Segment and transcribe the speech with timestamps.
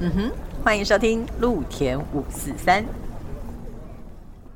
[0.00, 0.32] 嗯哼，
[0.62, 2.84] 欢迎收听陆田五四三，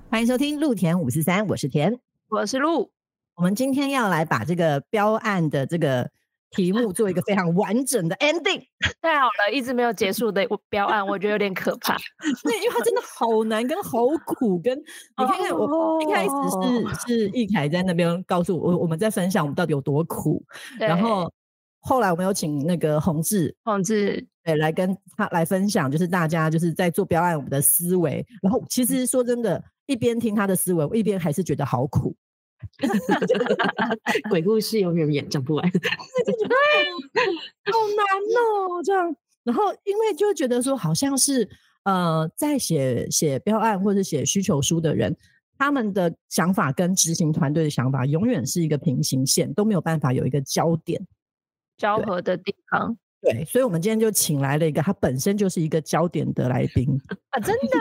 [0.08, 1.98] 欢迎收听陆田五四三，我是田，
[2.29, 2.92] 我是陆。
[3.34, 6.09] 我们今天要来把这个标案的这个
[6.52, 8.62] 题目做一个非常完整的 ending。
[9.00, 11.96] 太好了，一直没有结束的标案，我觉得有点可怕。
[12.45, 14.79] 对，因为它真的好难，跟好苦，跟
[15.18, 16.30] 你看看我一开始
[16.95, 20.40] 是是易凯在那边告诉我，我们在分享我们到底有多苦，
[20.79, 21.29] 然后。
[21.82, 28.24] 后来我们有请那个洪志，洪志对来跟他来分享，就是大家就是在做标案我们的思维。
[28.40, 32.14] 然后其实说真的，一边听他的思维，我一边还是觉得好苦。
[34.30, 35.80] 鬼故事永远演讲不完， 好难
[38.38, 39.16] 哦，这样。
[39.42, 41.48] 然后因为就觉得说，好像是
[41.82, 45.16] 呃，在写写标案或者写需求书的人，
[45.59, 51.04] 他们的想法跟执行团队的想法永远是一个平行线，都没有办法有一个焦点。
[51.83, 56.88] 交合的地方，对，所以，我们今天就请来了一个，他本身就是一个焦点的来宾
[57.30, 57.79] 啊，真的，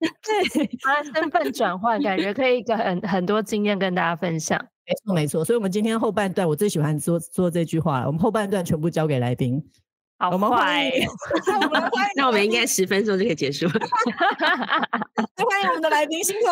[0.00, 9.64] 对，他身份转换，感觉可以跟很很多经验跟大家分享，没错，没错，所以，我们今天后半段，我最喜欢说说这句话了，我们后半段全部交给来宾，
[10.16, 10.92] 好，我们欢迎，
[12.16, 16.48] 那我们应该十分钟就可以结束， 欢迎我们的来宾欣彤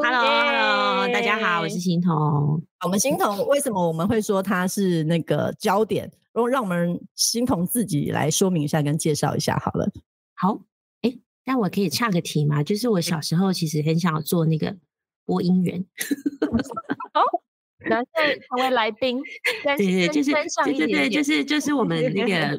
[0.00, 6.10] ，Hello，Hello，大家好，我是欣彤，我们欣彤，为什么我们会说他是那个焦点？
[6.32, 9.90] 然后让我们欣桐自己来说明一下，跟介绍一下好了。
[10.34, 10.60] 好，
[11.02, 11.12] 哎，
[11.44, 12.62] 那我可以岔个题吗？
[12.62, 14.76] 就是我小时候其实很想做那个
[15.26, 15.84] 播音员。
[17.12, 17.22] 哦，
[17.80, 19.20] 然后成为来宾，
[19.62, 20.32] 对对，就是
[20.64, 22.58] 对对对，就是就是我们那个，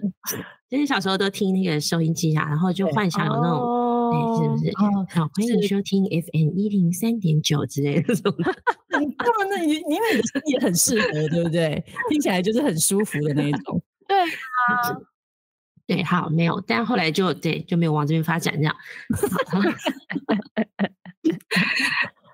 [0.70, 3.82] 就是小时候都听那个收音机啊，然后就幻想有那种。
[4.12, 4.70] 是不是？
[4.78, 8.36] 好，欢迎收听 FM 一零三点九之类的这种。
[8.92, 11.82] 当然，那你因为也很适合，对不对？
[12.10, 13.82] 听起来就是很舒服的那一种。
[14.06, 14.28] 对啊，
[15.88, 18.76] 对，好，没有，但后来就对，就没有往这边发展这样。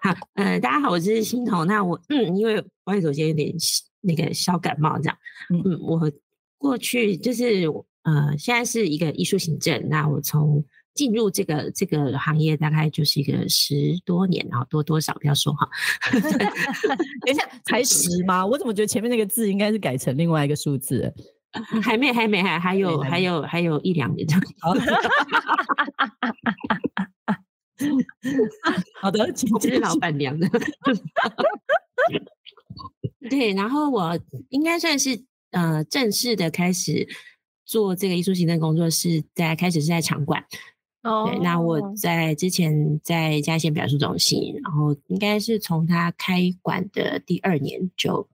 [0.02, 1.66] 好，呃，大家好，我是欣彤。
[1.66, 3.54] 那我嗯，因为我也首先有点
[4.02, 5.18] 那个小感冒这样。
[5.50, 6.12] 嗯，我
[6.58, 7.66] 过去就是
[8.04, 9.90] 呃，现在是一个艺术行政。
[9.90, 10.64] 那我从
[10.94, 15.68] 进入这个这个行业大概就是一个十多年，然后多多少不要说哈。
[16.12, 16.22] 等
[17.28, 18.46] 一下，才十吗？
[18.46, 21.14] 我怎么觉得前面那个字应该是改成另外一个数字？
[21.82, 24.28] 还没，还没，还还有还有还有一两年。
[29.02, 30.50] 好的， 请这是老板娘的。
[33.30, 37.08] 对，然后我应该算是呃正式的开始
[37.66, 40.46] 做这个艺术行政工作，是在开始是在场馆。
[41.04, 48.28] 对，那我在之前在嘉县表述中心，然后应该是从他开馆的第二年就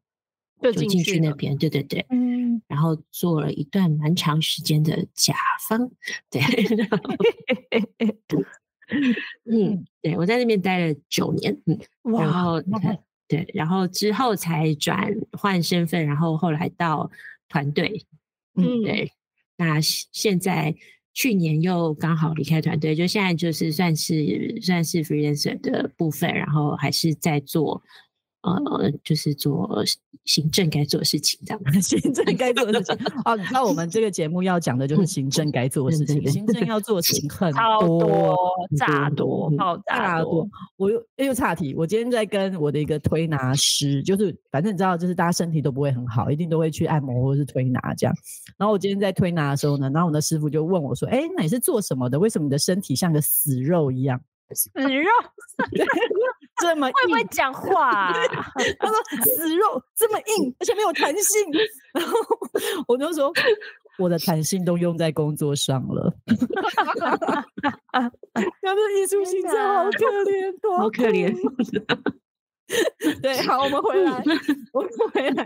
[0.60, 5.36] 就进去那边，对对对，嗯，然后做了一段蛮长时间的甲
[5.68, 5.92] 方，
[6.32, 6.42] 对，
[9.52, 12.62] 嗯，对我在那边待了九年，嗯，然后
[13.28, 17.10] 对，然后之后才转换身份，然后后来到
[17.50, 18.06] 团队，
[18.56, 19.12] 嗯，对，
[19.58, 20.76] 那现在。
[21.16, 27.80] 去年又刚好离开团队，就现在就是算是算是 freelancer 的部分，然后还是在做。
[28.44, 29.84] 呃，就是做
[30.26, 31.82] 行政该做的事情，这样。
[31.82, 36.26] 行政该做的事情哦，你知道我们这个节目要讲的就是行政该做的事情。
[36.30, 38.38] 行政要做的事情很多，
[38.78, 39.52] 炸多，
[39.88, 40.48] 炸多。
[40.76, 48.14] 我又又岔题，我今天在跟我的一个推拿师，就是反正你知道，就是大家身体都不会很好，一定都会去按摩或者是推拿这样。
[48.58, 52.20] 然后我今天在推拿的时候呢，然后我的师傅就问我说：“哎，那你是做什么的？
[52.20, 54.20] 为什么你的身体像个死肉一样？”
[54.54, 55.10] 死肉。
[56.62, 58.14] 这么会不会讲话？
[58.80, 61.52] 他说死肉这么硬，而且没有弹性。
[61.94, 62.18] 然后
[62.88, 63.32] 我就说，
[64.00, 66.14] 我的弹性都用在工作上了。
[67.92, 71.34] 他们艺术形象好可怜，好可怜。
[73.22, 74.24] 对，好，我们回来，
[74.72, 75.46] 我们回来，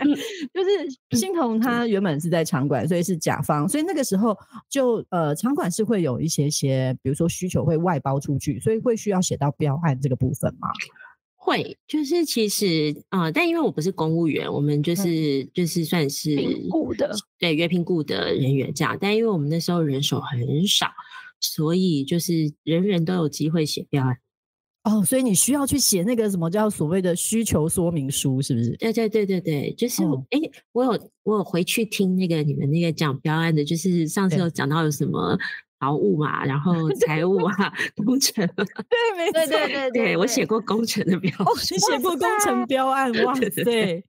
[0.54, 4.38] 就是欣桐他原本是在场馆，所以是甲方，所以那个时候
[4.70, 10.70] 就呃，场馆是会有一些些，比如说需求会外包出去，所以会需要写到标案这个部分吗？
[11.36, 16.36] 会，就是其实啊，但因为我不是公务员，我们就是就是算是
[16.70, 20.88] 雇的，对，约聘雇的人员这样，但因为我们那时候人手很少，
[21.40, 24.18] 所以就是人人都有机会写标案。
[24.88, 28.72] 哦，所以你需要去写那个什么叫所谓的需求说明书，是不是？
[28.78, 30.40] 对对对对对，就是哎，
[30.72, 35.38] 我有我有回去听那个你们那个讲标案的，就是上次有讲到有什么
[35.82, 37.54] 劳务嘛，然后财务啊，
[38.06, 41.32] 工程， 对，没错，对对对对，我写过工程的标，
[41.70, 44.04] 你写过工程标案，哇塞，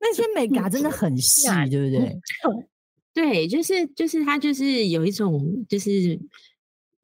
[0.00, 2.16] 那些美嘎真的很细，对不对？
[3.12, 6.20] 对，就是就是他就是有一种就是。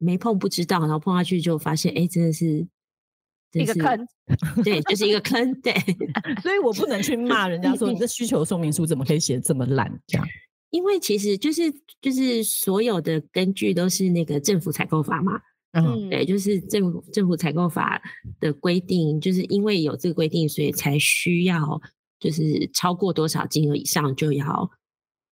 [0.01, 2.65] 没碰不知道，然后碰下去就发现，哎，真的是
[3.53, 4.07] 一个坑，
[4.63, 5.73] 对，就是一个坑，对。
[6.43, 10.27] 所以我不能去骂人家说你这需求说明书怎么可以写这么烂，这样。
[10.71, 11.63] 因为其实就是
[11.99, 15.41] 就是所有的根据都是那个政府采购法嘛，
[15.71, 17.99] 嗯，对，就是政府政府采购法
[18.39, 21.81] 的规定，就是因为有这个规定，所以才需要
[22.19, 24.69] 就是超过多少金额以上就要，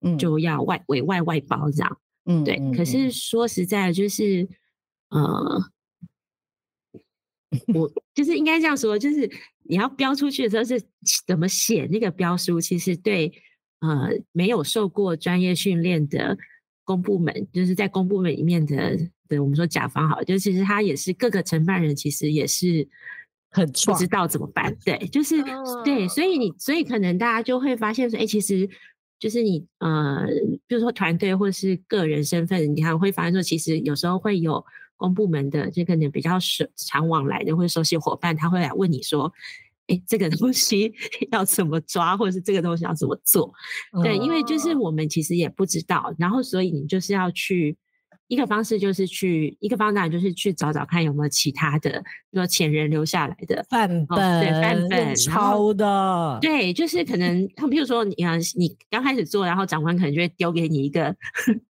[0.00, 2.58] 嗯，就要外委外外包这样，嗯，对。
[2.76, 4.48] 可是说实在，就是
[5.10, 5.62] 呃，
[7.74, 9.30] 我就是应该这样说，就是
[9.64, 10.82] 你要标出去的时候是
[11.26, 13.32] 怎么写那个标书，其实对。
[13.82, 16.36] 呃，没有受过专业训练的
[16.84, 18.94] 公部门，就是在公部门里面的
[19.26, 22.86] 的，我们说甲方好，就其实他也是各个承办人，其实也是
[23.50, 24.76] 很不知道怎么办。
[24.84, 25.42] 对，就是
[25.82, 28.68] 对，所以你，所以可能大家就会发现说，哎，其实
[29.18, 30.26] 就是你，呃，
[30.66, 34.62] 比如说团队或是个人身份，你还会发现说，其实有时候会有
[35.00, 39.32] 公部门的这个呢比较熟常往来的或者熟悉伙伴，他会来问你说。
[39.86, 40.92] 哎，这个东西
[41.32, 43.52] 要怎么抓，或者是这个东西要怎么做？
[44.04, 47.76] 对，因为就是我们其实也不知道，然后所以你就是要去
[48.28, 61.16] 一个方式，就是去一个方法，就是去找找看有没有其他的，说前人留下来的范本，对，范本抄的，对，就是可能， 比如说你啊，你刚开始做，然后长官可能就会丢给你一个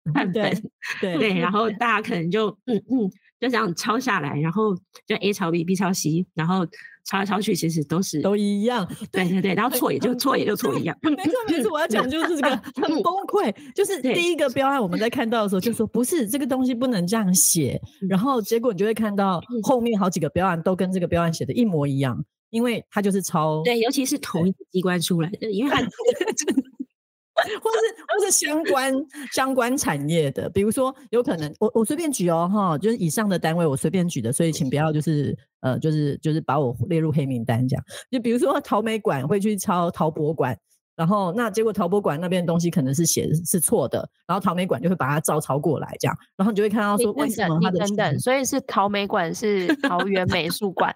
[0.14, 0.52] 范本，
[1.02, 3.10] 对对，然后 大家可能就嗯嗯，
[3.40, 4.76] 就这样抄下来，然后
[5.06, 6.66] 就 A 抄 B，B 抄 C，然后。
[7.04, 10.96] 抄来抄去，其实都是都一样，对对对，然后错也就错也就错一样。
[11.02, 23.64] 没错没错，我要讲就是这个很崩溃，就是第一个标案我们在看到的时候就说不是这个东西不能这样写，然后结果你就会看到后面好几个标案都跟这个标案写的一模一样，因为它就是抄。
[23.64, 25.82] 对，尤其是同一个机关出来的，因为它。
[27.42, 28.94] 或是或是相关
[29.32, 37.84] 相关产业的，比如说有可能我我随便举哦哈，就是以上的单位我随便举的，所以请不要就是呃就是就是把我列入黑名单这样。
[38.10, 40.58] 就比如说陶美馆会去抄陶博馆，
[40.96, 50.96] 然后那结果陶博馆那边的东西可能是写是错的，然后陶美馆就会把它照抄过来这样，然后你就会看到说为什么它的等等，所以是陶美馆是桃园美术馆。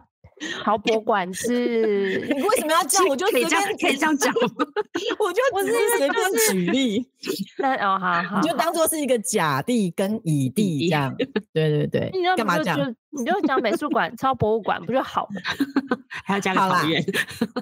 [0.63, 3.07] 陶博馆是，你为什么要这样？
[3.07, 4.33] 我就随便可以这样讲，
[5.19, 7.07] 我就我是随便举例。
[7.57, 11.15] 那哦，好好，你就当做是一个甲地跟乙地这样。
[11.53, 12.77] 对对对，干嘛讲？
[13.11, 15.41] 你就讲美术馆超博物馆不就好了？
[16.25, 17.03] 还要加个讨厌，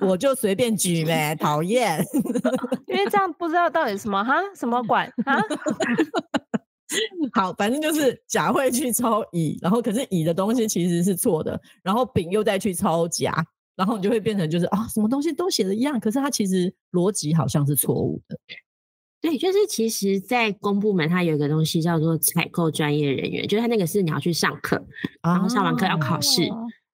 [0.02, 2.04] 我就随便举呗，讨厌。
[2.88, 5.40] 因为这样不知道到底什么哈什么馆啊。
[7.34, 13.34] 好，反正就是甲会去抄乙，然后可是乙的东西其实是错的，然后丙又再去抄甲，
[13.75, 18.38] 然后你就会变成就是啊，什么东西都写的一样，可是它其实逻辑好像是错误的。
[19.22, 24.86] 对，就是其实，在公部门它有一个东西叫做采购专业人员，就是它那个是你要去上课，
[25.22, 26.42] 然后上完课要考试，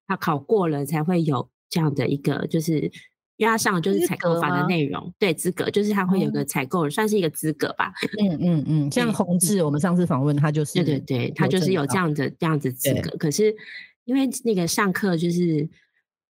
[0.08, 2.92] 他考过了才会有这样的一个就是。
[3.40, 7.94] 因为他上的就是采购法的内容，对资格就是他会有个采购，算是一个资格吧。
[8.20, 13.10] 嗯嗯嗯，像宏志，我们上次访问他就是，对对对，他就是有这样的这样子资格。
[13.18, 13.56] 可是
[14.04, 15.66] 因为那个上课就是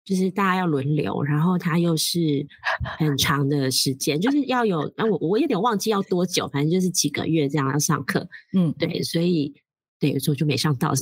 [0.03, 2.45] 就是大家要轮流，然后他又是
[2.99, 8.27] 很长的时间，就是要有，那我我有点忘记要多久，反正就是几个月这样要上课。
[8.53, 9.53] 嗯，对，所以
[9.97, 10.91] 对有时候就没上到。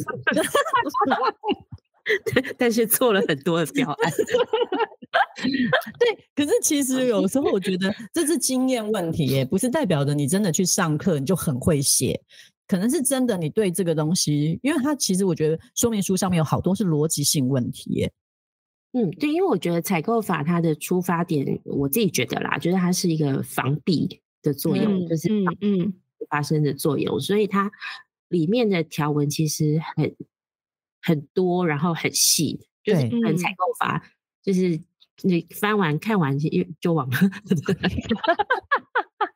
[2.60, 4.14] 但是做了很多的标案，
[6.00, 6.26] 对。
[6.36, 12.20] 可是其实有时候我觉得这是经验问题，耶不是代表着你真的去上课你就很会写，
[12.68, 18.12] 可能是真的你对这个东西，因为它其实我觉得说明书上面有好多是逻辑性问题耶。
[18.94, 25.94] 嗯，对，因为我觉得采购法它的出发点，我自己觉得啦，就是它是一个防弊的作用，就是嗯嗯
[26.30, 27.72] 发生的作用，所以它
[28.30, 30.16] 里面的条文其实很。
[31.08, 34.04] 很多，然后很细，就是很采购法，
[34.42, 34.82] 就是
[35.24, 37.18] 你翻完看完就就忘了。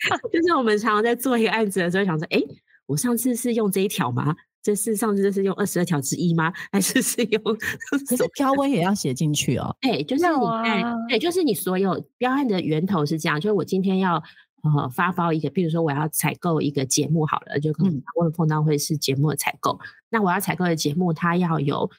[0.31, 2.41] 就是我们常常在做一个案子的时候，想说，哎，
[2.86, 4.36] 我上次是用这一条吗？
[4.62, 6.53] 这是上次这是用二十二条之一吗？
[6.71, 7.41] 还是是用？
[8.07, 9.75] 可是标温也要写进去哦。
[9.81, 14.24] 对，就是你在，对，就是你所有标案的源头是这样，就是我今天要。
[14.62, 19.79] 呃，发包一个，比如说我要采购一个节目好了，就可能问碰到会是节目的采购。
[20.09, 21.89] 那我要采购的节目，它要有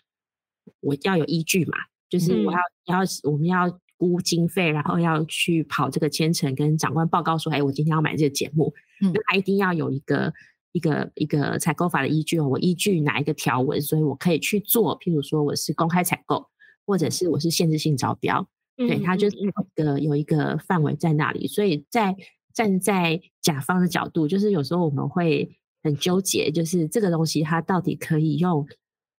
[0.80, 1.78] 我要有依据嘛，
[2.10, 10.32] 就是我要要我们要估经费，然后要去跑这个千程，跟长官报告说，哎，我今天要买这个节目，那他一定要有一个
[10.72, 14.98] 一个一个采购法的依据哦，我依据哪一个条文，所以我可以去做。
[14.98, 16.46] 譬如说我是公开采购，
[16.84, 22.16] 或者是我是限制性招标，对，它就是一个有一个范围在那里，所以在。
[22.52, 28.66] 站在甲方的角度，就是有时候我们会很纠结，就是这个东西它到底可以用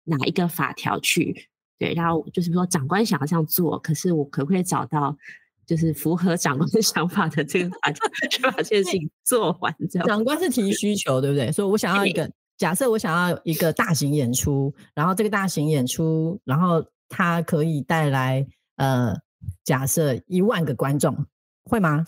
[0.03, 1.48] 哪一个法条去
[1.82, 5.18] 对，然后就是说长官想要这样做，可是我可不可以找到
[5.66, 9.76] 就是符合长官的想法的这个法条去把这件事情做完？
[9.90, 11.52] 这样长官是提需求，对不对？
[11.52, 18.46] 所以我想要一个假设，我想要一个大型演出，然后这个大型演出，然后它可以带来
[18.76, 19.18] 呃，
[19.64, 21.26] 假设一万个观众，
[21.64, 22.06] 会吗？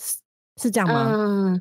[0.61, 1.09] 是这样吗？
[1.15, 1.59] 嗯。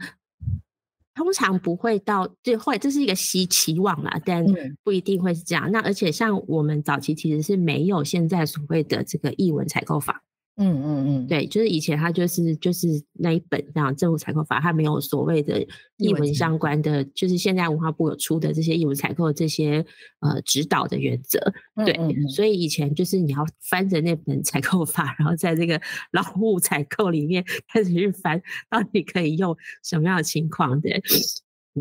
[1.14, 4.44] 通常不会到，最后这是一个希期望啦，但
[4.82, 5.70] 不一定会是这样。
[5.70, 10.22] 那而且像我们早期其实是没有现在所谓的这个译文采购法。
[10.62, 15.66] 嗯嗯嗯，对，就是以前他就是就是那一本这样政府采购法，它没有所谓的
[15.96, 19.84] 译文相关的，就是现在文化部有出的这些译文采购这些
[20.20, 21.40] 呃指导的原则。
[21.84, 21.94] 对，
[22.28, 25.80] 所以以前就是你要翻着那本采购法，然后在这个
[26.12, 28.40] 劳务采购里面开始去翻，
[28.70, 30.88] 到底可以用什么样的情况的。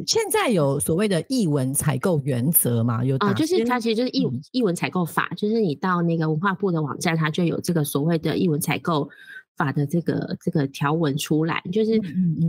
[0.07, 3.03] 现在有所谓的译文采购原则吗？
[3.03, 9.10] 有啊，就是它其实就是译译文采购法，就是你到那个文化部的网站，它就有这个所谓的译文采购
[9.57, 11.62] 法的这个这个条文出来。
[11.74, 12.00] 就是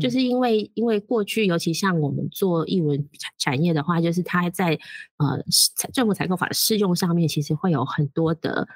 [0.00, 3.08] 就是因为因为过去尤其像我们做译文
[3.38, 4.78] 产业的话，就是它在
[5.16, 5.42] 呃
[5.92, 8.68] 政府采购法的适用上面，其实会有很多的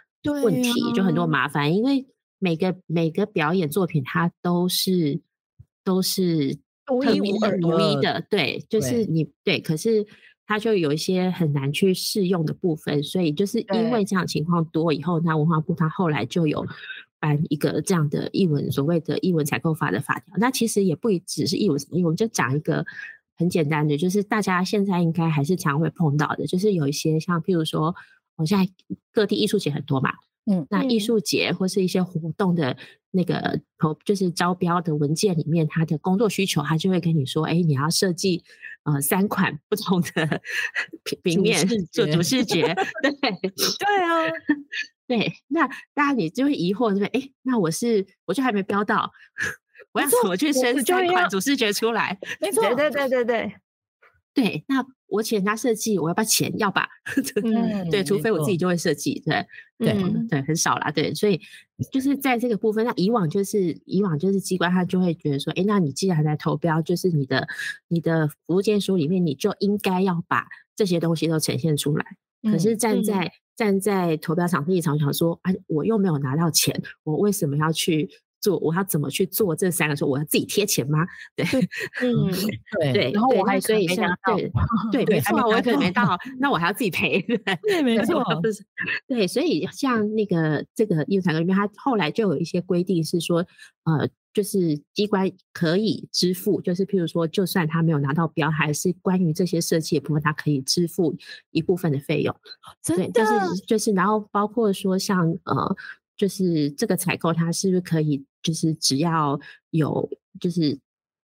[0.43, 1.73] 问题，就很多麻烦。
[1.73, 2.05] 因为
[2.41, 5.21] 每个每个表演作品，它都是
[5.85, 6.59] 都是。
[6.87, 10.07] 独一无二的，对，就是你对，可是
[10.47, 16.65] 它就有一些很难去适用的部分，所以就是因为这样情况多以后，那文化部它后来就有
[17.19, 20.37] 颁一个这样的译文所谓的译文采购法的法条。
[20.39, 22.85] 那其实也不只是译文，我们就讲一个
[23.37, 27.95] 很简单的，就是大家现在应该还是常会碰到的，就是有一些像譬如说，
[28.37, 28.71] 我现在
[29.13, 30.13] 各地艺术节很多嘛。
[30.49, 32.77] 嗯，那艺术节或是一些活动的
[33.17, 38.45] 那个投，就是招标的文件里面，他的工作需求，他就会跟你说，哎，你要设计
[38.85, 40.41] 呃三款不同的
[41.23, 42.63] 平面做主视觉，
[43.03, 44.31] 对对啊，
[45.09, 47.21] 对，那大家你就会疑惑，对不对？
[47.21, 49.11] 哎，那我是我就还没标到，
[49.93, 52.19] 我要怎么去生三款主视觉出来？
[52.41, 53.55] 没 错，对对对对对。
[54.35, 56.53] 对，那我请人家设计，我要不要钱？
[56.59, 56.87] 要吧。
[57.91, 59.47] 对，除非我自己就会设计，对，
[59.79, 59.95] 对，
[60.29, 60.91] 对，很少啦。
[60.91, 61.41] 对，所以
[61.93, 67.47] 就是在这个部分，那以往就是以往就是机关他就会觉得说，哎，那你既然来投标，就是你的
[67.89, 72.05] 你的服务建书里面，你就应该要把这些东西都呈现出来。
[72.43, 78.09] 可是站在站在投标场地场想说，啊，我又没有拿到钱，我为什么要去？
[78.41, 79.97] 做我要怎么去做这三个？
[79.97, 81.07] 说我要自己贴钱吗？
[81.35, 81.45] 对，
[82.03, 82.31] 嗯，
[82.81, 83.11] 对对。
[83.13, 84.09] 然后我还所以像
[84.93, 87.21] 对对，没错，我可能没到，那我还要自己赔。
[87.63, 88.23] 对，没错，
[89.07, 89.27] 对。
[89.27, 93.47] 所以像那个这个业务采购里面，它后来就有一些规定是说，
[93.85, 101.17] 呃，就是机关可以支付，就是譬如说，就算他没有拿到标，还是关于这些设计的部分，他可以支付
[101.51, 102.35] 一部分的费用。
[102.85, 105.77] 对，就是就是，然后包括说像呃。
[106.17, 108.25] 就是这个采购，它是不是可以？
[108.43, 109.39] 就是只要
[109.71, 110.09] 有，
[110.41, 110.79] 就是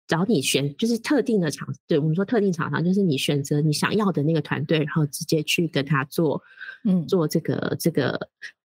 [0.06, 6.42] 找你选，就是特定的厂，对我们说特定厂商，就是你选择你想要的那个团队，然后直接去跟他做，
[6.84, 8.18] 嗯，做这个这个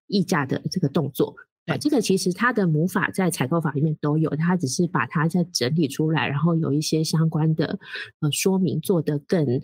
[0.07, 1.35] 议价的这个动作。
[1.65, 7.77] 对，这个其实它的母法在采购法里面都有，它只是把它再整理出来，然后有一些相关的
[8.21, 9.61] 呃说明做得更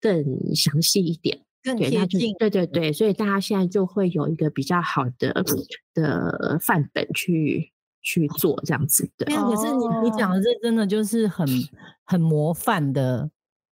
[0.00, 1.42] 更详细一点。
[1.62, 5.44] 更贴近，对对对，所以大家现在就会有一个比较好的
[5.94, 9.26] 的范本去去做这样子的。
[9.26, 11.46] 可是你你讲的这真的就是很
[12.04, 13.30] 很模范的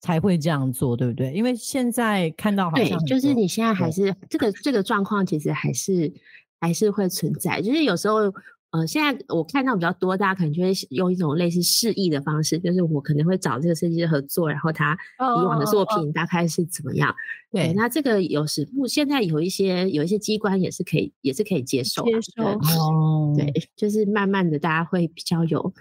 [0.02, 1.34] 才会这样做，对不对？
[1.34, 6.14] 因为现在看到好像就是你现在还是这个这个状况，其实还是
[6.60, 8.34] 还是会存在，就是有时候。
[8.74, 17.14] 呃，现在我看到比较多，大家可能就会用一种类似示意的方式，就是我可能会找这个设计师合作，然后他以往的作品大概是怎么样？
[17.52, 22.44] 对，那这个有时不现在有一些有一些机关也是可以也是可以接受，接受。
[22.44, 25.72] 哦，对，就是慢慢的大家会比较有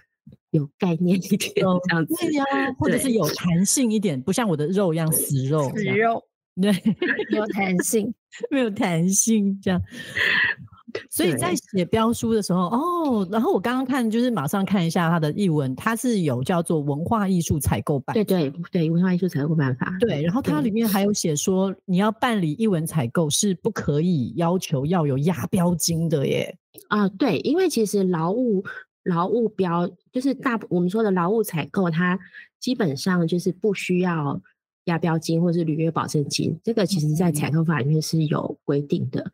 [0.51, 2.45] 有概念一点这样子，对呀，
[2.79, 3.27] 或者是有。
[3.35, 6.23] 弹性一点，不像我的肉一样死肉，死肉，
[6.61, 6.71] 对，
[7.31, 8.13] 有弹性，
[8.51, 9.81] 没有弹性这样。
[11.11, 26.57] 所以在写标书的时候，哦，然后我刚刚看就是马上看一下它的译文，它是有叫做文化艺术采购办，对对对，文化艺术采购办法，对，然后它里面还有写说，你要办理译文采购是不可以要求要有押标金的耶。
[26.89, 28.65] 啊，对，因为其实劳务
[29.05, 32.19] 劳务标就是大我们说的劳务采购，它
[32.61, 34.41] 基本上就是不需要
[34.85, 39.25] 押标金或是履约保证金，这个其实在采购法里面是有规定的。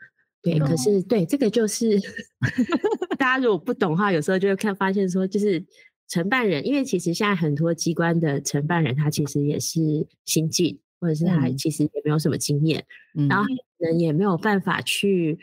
[0.51, 2.01] 对，可是对这个就是
[3.19, 5.65] 大家如果不懂的话，有时候就会看发现说，就是
[6.09, 12.85] 承办人，因为其实现在很多机关的承办人，他其实也是新进，或者是他其实也没有什么经验，
[13.29, 15.39] 然后可能也没有办法去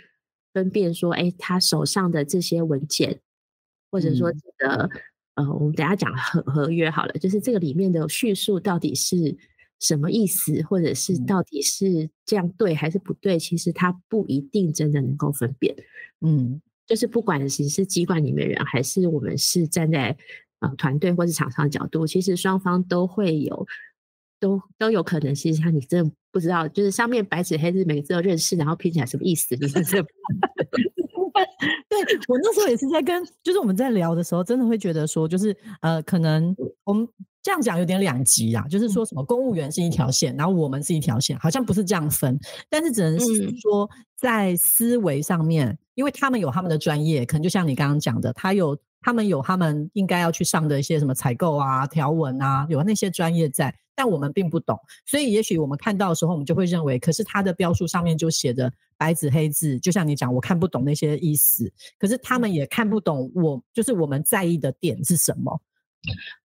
[0.54, 3.20] 分辨说，哎，他手上的这些文件，
[3.92, 4.90] 或者说这个
[5.36, 9.38] 呃，我们等下讲合合约好了，就是这个里面的叙述到底是。
[9.80, 13.38] 什么意思，或者是到底是这样对还是不对？
[13.38, 15.76] 其实他不一定真的能够分辨。
[16.22, 20.16] 嗯，就是不管是是机关里面人，还是我们是站在
[20.60, 23.68] 呃团队或是厂商角度，其实双方都会有，
[24.40, 25.36] 都都有可能。
[25.36, 29.56] 其实像你真的不知道，就是上面白纸黑字每个字都认识，然后拼起来什么意思？
[29.56, 30.02] 你是这。
[31.90, 36.56] 对我那时候也是在跟，就是我们在聊的时候，真的会觉得说，就是呃，可能
[36.86, 37.08] 我们。
[37.46, 42.40] 这样讲有点两极啊，就是说什么公务员是一条线，然后我们是一条线，好像不是这样分，
[42.72, 54.76] 但是只能是说在思维上面，因为他们有他们的专业，可能就像你刚刚讲的，他有他们有他们应该要去上的一些什么采购啊、条文啊，有那些专业在，但我们并不懂，
[55.06, 65.62] 所以也许我们看到的时候，我们就会认为，可是他的标书上面就写着白纸黑字，就像你讲，我看不懂那些意思，可是他们也看不懂我，就是我们在意的点是什么。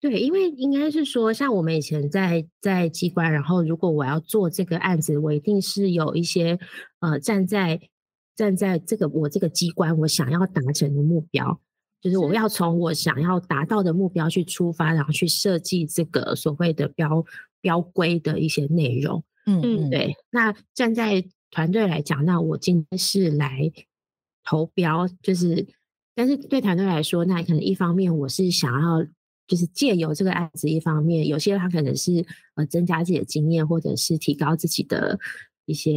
[0.02, 6.58] 对，因为应该是说，像我们以前在在机关，然后如果我要做这个案子，我一定是有一些
[7.02, 7.80] 呃站在
[8.36, 11.62] 站在这个我这个机关我想要达成的目标，
[12.02, 17.24] 就是我要从我想要达到的目标去出发，然后去设计这个所谓的标
[17.62, 19.24] 标规的一些内容。
[19.46, 20.16] 嗯嗯，对。
[20.32, 23.72] 那站在团队来讲，那我今天是来
[24.44, 25.68] 投标，就是
[26.16, 29.06] 但是对团队来说，那可能一方面我是想要。
[29.52, 35.20] 就是借由这个案子，一方面有些他可能是呃增加自己的经验，或者是提高自己的
[35.66, 35.94] 一些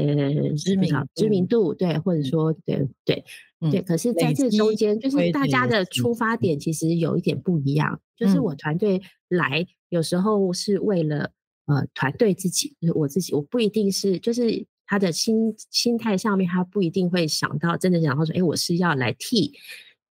[0.57, 3.25] 知名知名度，对，或者说对对
[3.71, 3.81] 对。
[3.83, 8.01] 可是在这中间，就是大家的出发点其实有一点不一样。
[8.17, 11.31] 就是我团队来有时候是为了
[11.67, 19.53] 呃团队自己，就是我自己，我不一定是就是他的心心态上面，他不一定会想到真的想到说，哎，我是要来替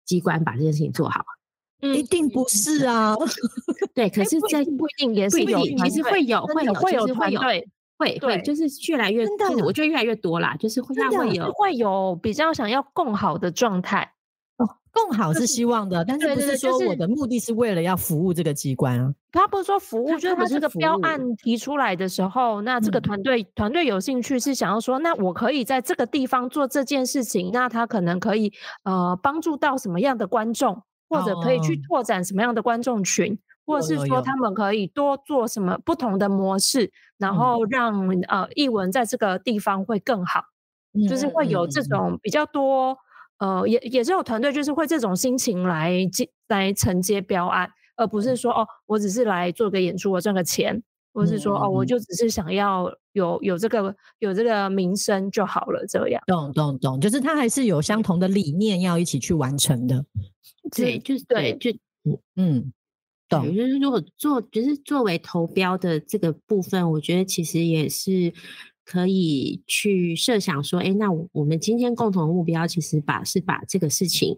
[0.04, 1.24] 机关把这件事情做好。
[1.80, 3.16] 一定不是啊，
[3.94, 14.12] 对，可是，在不一定也是有，其实会有，会有，会有会有，会会，就是越来越，真的，我觉得越来越多啦，就是会会有，会有比较想要更好的状态。
[14.56, 19.14] 哦，更好是希望的，但是不是说我的目的是为了要服务这个机关啊？
[19.32, 30.82] 他不是说服务，就是他这个标案提出来的时候，那这个团队团队有兴趣是想要说，那我可以在这个地方做这件事情，那他可能可以呃帮助到什么样的观众？
[31.10, 40.44] 或者可以去拓展什么样的观众群，或者是说他们可以多做什么不同的模式，然后让呃译文在这个地方会更好，
[41.08, 42.96] 就是会有这种比较多
[43.40, 50.80] 呃也也是有团队就是会这种心情来接来承接标案，而不是说哦我只是来做个演出我赚个钱，
[51.12, 56.22] 或是说哦我就只是想要有有这个有这个名声就好了这样。
[56.26, 60.04] 懂懂懂，就是他还是有相同的理念要一起去完成的。
[60.74, 61.70] 对，就是对，就
[62.04, 62.72] 嗯嗯，
[63.28, 63.54] 懂。
[63.54, 68.32] 就是如果做，就是作为投标的这个部分，我觉得其实也是
[68.84, 74.36] 可以去设想说，哎，那我们今天共同的目标，其实把是把这个事情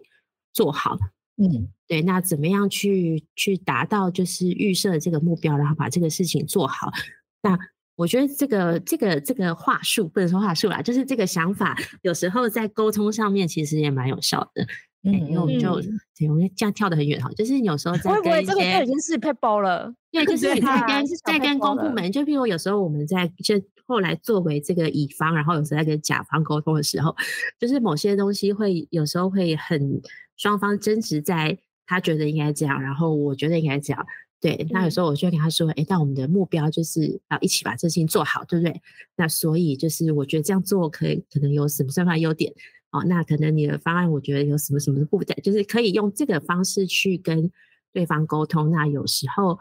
[0.51, 0.97] 做好。
[1.37, 2.01] 嗯，对。
[2.03, 6.91] 那怎么样去去达到就是预设这个目标，然后把这个事情做好？
[7.41, 7.57] 那
[7.95, 14.65] 我觉得这个这个这个话术不能说话术啦，就是这个想法，有时候在沟通上面其实也蛮有效的。
[15.03, 15.81] 嗯，因为我们就
[16.17, 27.13] 对，我们这样跳得很远哈，就是有时候在跟一些已经是配包了，对，就是在跟在跟公部门，就譬如有时候我们在就后来作为这个乙方，然后有时候在跟甲方沟通的时候，
[27.59, 30.01] 就是某些东西会有时候会很
[30.37, 34.05] 双方争执在他觉得应该这样，然后我觉得应该这样，
[34.39, 38.81] 对，那有时候我就会跟他说，哎，但我们的目标就是要一起把这事情做好，对不对？
[39.17, 42.53] 那所以就是我觉得这样做可以可能有什么什么优点。
[42.93, 47.51] 哦，那可能你的方案，我觉得有什么什么的不对，就是可以用这个方式去跟
[47.91, 48.69] 对方沟通。
[48.69, 49.59] 那有时候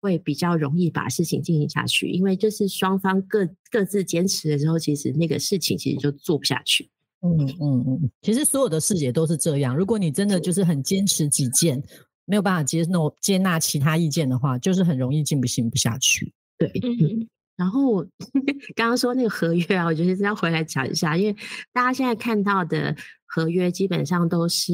[0.00, 6.88] 会比较容易把事情进行下去，因为就是双方各各自坚持的时候，其实那个事情其实就做不下去。
[7.20, 9.76] 嗯嗯嗯，其实所有的事也都是这样。
[9.76, 11.82] 如果你真的就是很坚持己见，
[12.24, 16.32] 没有办法接纳接纳其他意见的话，就是很容易进不行不下去。
[16.56, 17.28] 对，嗯。
[17.62, 18.02] 然后
[18.74, 21.36] 刚刚说那个合约啊，我觉得是要回来讲一下，因为
[21.72, 24.72] 大家现在看到的合约基本上都是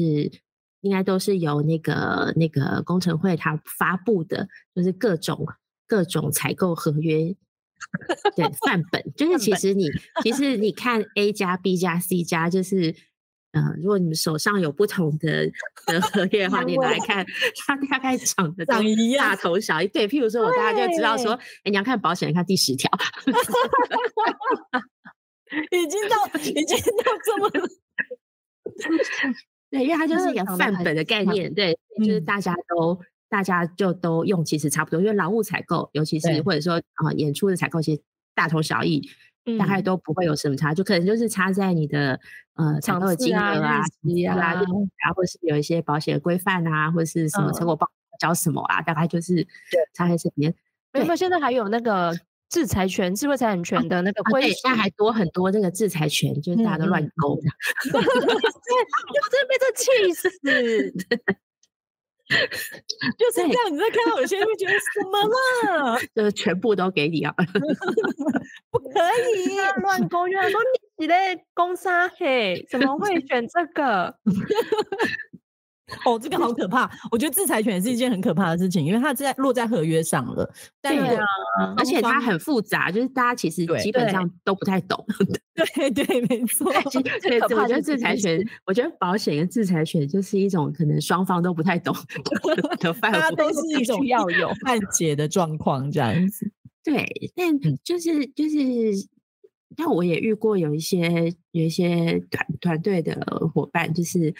[0.81, 5.45] 应该都是由那个那个工程会他发布的，就是各种
[5.87, 7.35] 各种采购合约
[8.35, 9.03] 对范本。
[9.15, 9.87] 就是其实你
[10.23, 12.95] 其实你看 A 加 B 加 C 加，就是
[13.51, 15.49] 呃，如果你们手上有不同的
[15.87, 17.25] 的合约 的话，你来看，
[17.65, 19.87] 它大概长得长一样，大同小异。
[19.87, 21.33] 对，譬如说我大家就知道说，
[21.63, 22.87] 哎，你要看保险，看第十条，
[25.71, 27.49] 已经到 已经到这么，
[29.71, 38.01] 对，因为它就是一个范本的概念，对，就是大家都大家就都用，其实差不多，因为劳务采购，尤其是或者说啊演出的采购，其实
[38.35, 39.09] 大同小异。
[39.57, 42.19] 大概都不会有什么差，就可能就是差在你的
[42.55, 44.85] 呃采购的金额啊、日啊，然后
[45.15, 47.87] 或是有一些保险规范啊，或者是什么成果报
[48.19, 49.47] 交什么啊，大概就是
[49.93, 50.53] 差在这边。
[50.93, 52.13] 没有，现在还有那个
[52.49, 57.35] 制裁权、智慧财产权的那个规，现在还多很多那个制裁权，就是大家都乱勾。
[57.41, 57.43] 的，
[57.93, 60.29] 我真的被这气死。
[63.17, 65.19] 就是这样，你在看到有些人会觉得什么
[65.83, 65.99] 啦？
[66.13, 67.33] 就是全部都给你啊！
[68.71, 68.99] 不可
[69.35, 70.61] 以乱勾约，说
[70.97, 74.15] 你在攻杀嘿，怎么会选这个？
[76.05, 76.89] 哦，这个好可怕！
[77.11, 80.49] 我觉得制裁权是一件很可怕的事情，因为它在落在合约上了。
[80.81, 81.25] 对啊，
[81.77, 85.05] 而且它很复杂，就是大家其实基本上都不太懂。
[85.75, 86.71] 对 对，没错。
[87.21, 91.93] 对，我觉得制裁权，我觉得保险跟制裁权就是一种可能双方都不太懂
[92.79, 96.51] 的范围，都是一种要有判解的状况这样子。
[96.83, 98.57] 对，但就是就是，
[99.75, 103.15] 但我也遇过有一些有一些团团队的
[103.53, 104.33] 伙伴，就是。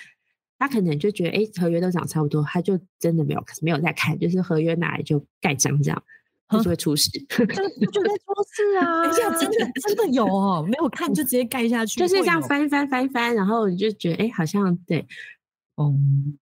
[0.60, 6.04] 他可能就觉得，哎，合约都长差不多，他就真的没有没有在看，就是合约拿来就盖章这样，
[6.52, 7.10] 就会出事。
[7.30, 9.04] 这个就在出事啊！
[9.04, 15.08] 等一下，真的真的有哦，没有 看就直接盖下去，就是这样翻翻翻翻，然后你就觉得，哎，好像对，
[15.76, 15.96] 哦，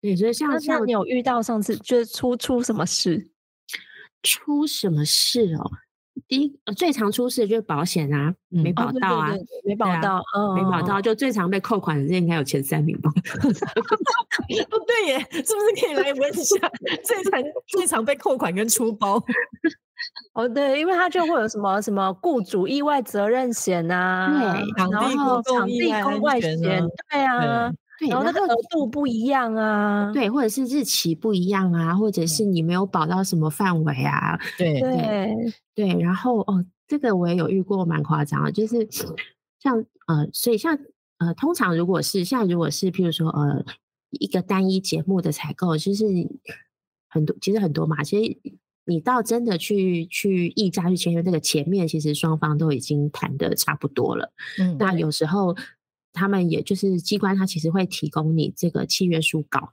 [0.01, 3.31] 对，所以像像你有遇到上次就是出出什么事？
[4.23, 5.71] 出什么事哦？
[6.29, 9.33] 第一最常出事的就是保险啊，没保到啊，
[9.65, 10.23] 没保到，
[10.55, 13.11] 没保到，就最常被扣款的，这应该有前三名吧？
[14.71, 16.57] 哦，对耶，是不是可以来问一下
[17.05, 19.23] 最常最常被扣款跟出包？
[20.35, 26.59] 哦，对，因为他就会有什么什么雇主意外责任险啊，对，然后场地公外险，
[27.11, 27.73] 对啊。
[28.01, 35.99] 然后那个额度不一样啊，对，或者是日期不一样啊，或者是你没有保到什么范围啊，对对对。
[36.01, 38.89] 然后哦，这个我也有遇过，蛮夸张的，就是
[39.61, 39.79] 像
[40.09, 40.77] 呃，所以像
[41.19, 43.65] 呃，通常如果是像如果是譬如说呃，
[44.11, 46.05] 一个单一节目的采购，就是
[47.09, 48.39] 很多其实很多嘛，其实
[48.87, 55.57] 你到真的去去议价去签约，这个前面其实双方都已经谈的差不多了，嗯，那有时候。
[56.15, 59.69] 他们也就是机关，他其实会提供你这个契约书稿，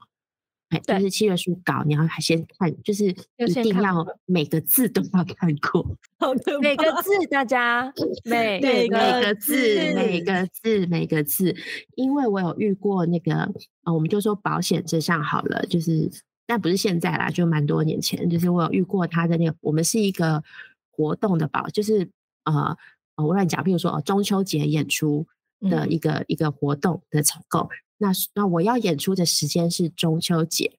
[0.70, 5.96] 哎，就是契约书稿，你要先看，就是一定要每个字都要看过，
[6.60, 7.92] 每个字大家
[8.28, 9.54] 每每个字
[9.94, 11.54] 每个字每个字，
[11.94, 13.48] 因为我有遇过那个，
[13.84, 16.10] 呃，我们就说保险这项好了，就是
[16.44, 20.42] 但不是现在啦，就蛮多年前，就是我有遇过他的那个，我们是一个
[20.90, 22.10] 活动的保，就是
[22.44, 22.76] 呃，
[23.14, 25.24] 我乱讲，譬如说哦，中秋节演出。
[25.70, 30.78] 的一个一个活动的采购，那那我要演出的时间是中秋节，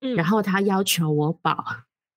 [0.00, 1.64] 嗯，然后他要求我保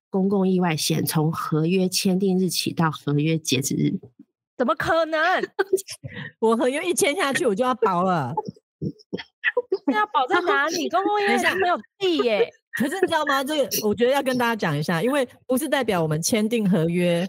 [0.09, 3.99] 公共意外险，从合约签订日起到合约截止日，
[4.57, 5.19] 怎么可能？
[6.39, 8.33] 我合约一签下去，我就要保了。
[9.87, 10.89] 那要保在哪里？
[10.89, 12.51] 公共意外险没有地耶。
[12.73, 13.43] 可是你知道吗？
[13.43, 17.27] 这个我觉得要跟大家讲一下，因为不是代表我们签订合约。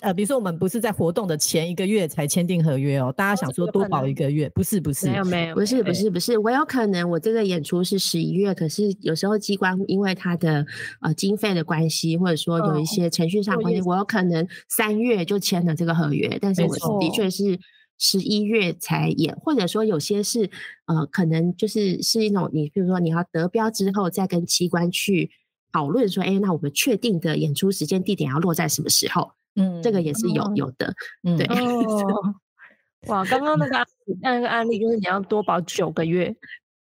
[0.00, 10.64] 呃，比如说我们不是在活动的前一个月才签订合约哦，大家想说多保一个月，不是不是，没有没有，不是不是不是，我有可能我这个演出是十一月，可是有时候机关因为它的
[11.00, 17.58] 呃经费的关系，或者说有一些程序上关系，我有可能三月就签了这个合约，但是我的确是
[17.98, 20.50] 十一月才演，或者说有些是
[20.86, 25.30] 呃可能就是是一种你比如说你要得标之后再跟机关去
[25.72, 29.32] 讨论说，哎，那我们确定的演出时间地点要落在什么时候？
[29.58, 30.94] 嗯，这个也是有有的，
[31.36, 31.46] 对。
[33.06, 33.86] 哇，刚刚那个
[34.20, 36.34] 那个案例就是你要多保九个月，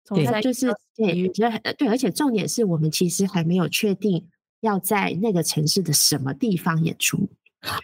[0.09, 1.29] 对，就是对，
[1.75, 4.27] 对，而且重点是我们其实还没有确定
[4.61, 7.29] 要在那个城市的什么地方演出，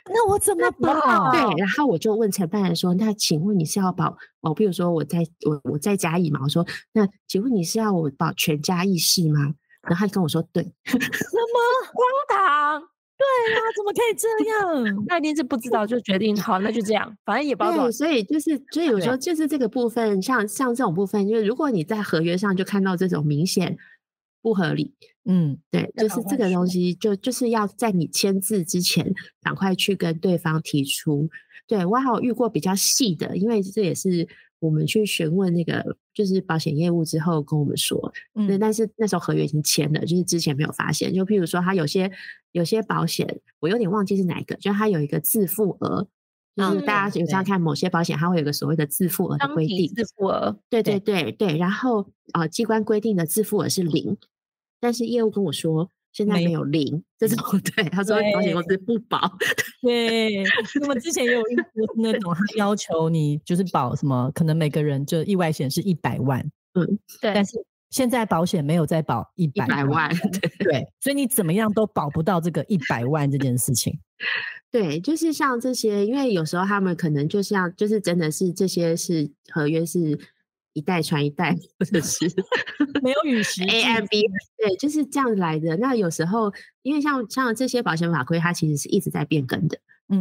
[0.07, 1.31] 那我怎么保？
[1.33, 4.16] 对，然后我就问承办人说：“那请问你是要保？
[4.40, 9.55] 哦，比如说我在我我在嘉义嘛，我说那请问你是要我保全嘉义市吗？”
[9.87, 11.05] 然后他跟我说：“对。”什么
[11.92, 11.94] 荒
[12.31, 12.94] 唐？
[13.16, 15.05] 对啊，怎么可以这 样？
[15.07, 17.90] 那一定是不知道就决定好，那就这样，反正也包括。
[17.90, 23.77] 所以就是，所以有时候就是这个部分，像像这种部分，就是如果你在合约上就看到这种明显
[24.42, 31.31] 不合理，嗯，对，就是这个东西就就是要在你签字之前赶快去跟对方提出。
[31.66, 34.29] 对我还有遇过比较细的，因为这也是。
[34.61, 41.12] 我们去询问那个就是保险业务之后跟我们说，嗯，但是那时候合约已经签了，就是之前没有发现。
[41.12, 42.11] 就譬如说，他有些
[42.55, 46.07] 有些保险，我有点忘记是哪一个，就是它有一个自付额，
[46.57, 51.59] 就是大家有时候看某些保险，它会有个所谓的自付额的规定，自付额，对对对对。
[51.59, 54.17] 然后啊，机关规定的自付额是零，
[54.81, 55.90] 但是业务跟我说。
[56.14, 57.37] 现在没有零这种，
[57.75, 59.19] 对他说保险公司不保。
[59.83, 60.45] 对，
[60.81, 61.57] 那么之前也有一
[61.97, 66.38] 那种，他要求你就是保什么，可能每个人就意外险是一百万，
[66.79, 66.87] 嗯，
[67.21, 67.35] 对。
[67.35, 67.57] 但是
[67.95, 70.11] 现在保险没有再保一百万，
[70.59, 73.97] 对，所以你怎么样都保不到这个一百万这件事情。
[74.73, 80.19] 对，就是像这些，因为有时候他们可能就像，就是真的是这些是合约是。
[80.77, 82.27] 一代传一代，或者是
[83.01, 84.23] 没有与时 A M B，
[84.59, 85.77] 对，就是这样来的。
[85.77, 86.53] 那有时候，
[86.83, 89.79] 因为像像这些保险法规，它其实是一直在变更的。
[90.09, 90.21] 嗯，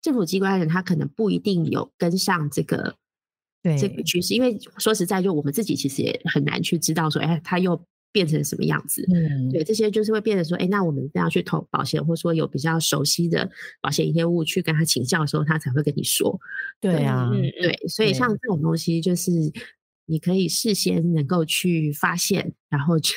[0.00, 2.94] 政府机关人他可能不一定有跟上这个
[3.78, 7.84] 这个趋势，因为说实在，就我们自己其实也很难去知道说，哎，他又。
[8.14, 9.02] 变成什么样子？
[9.10, 16.38] 嗯，对，这些就是会变得说，哎，那我们这样去投保险，或者说有比较熟悉的保险业务去跟他请教的时候，他才会跟你说。
[16.78, 19.30] 对啊，对，所以像这种东西，就是
[20.04, 23.14] 你可以事先能够去发现，然后就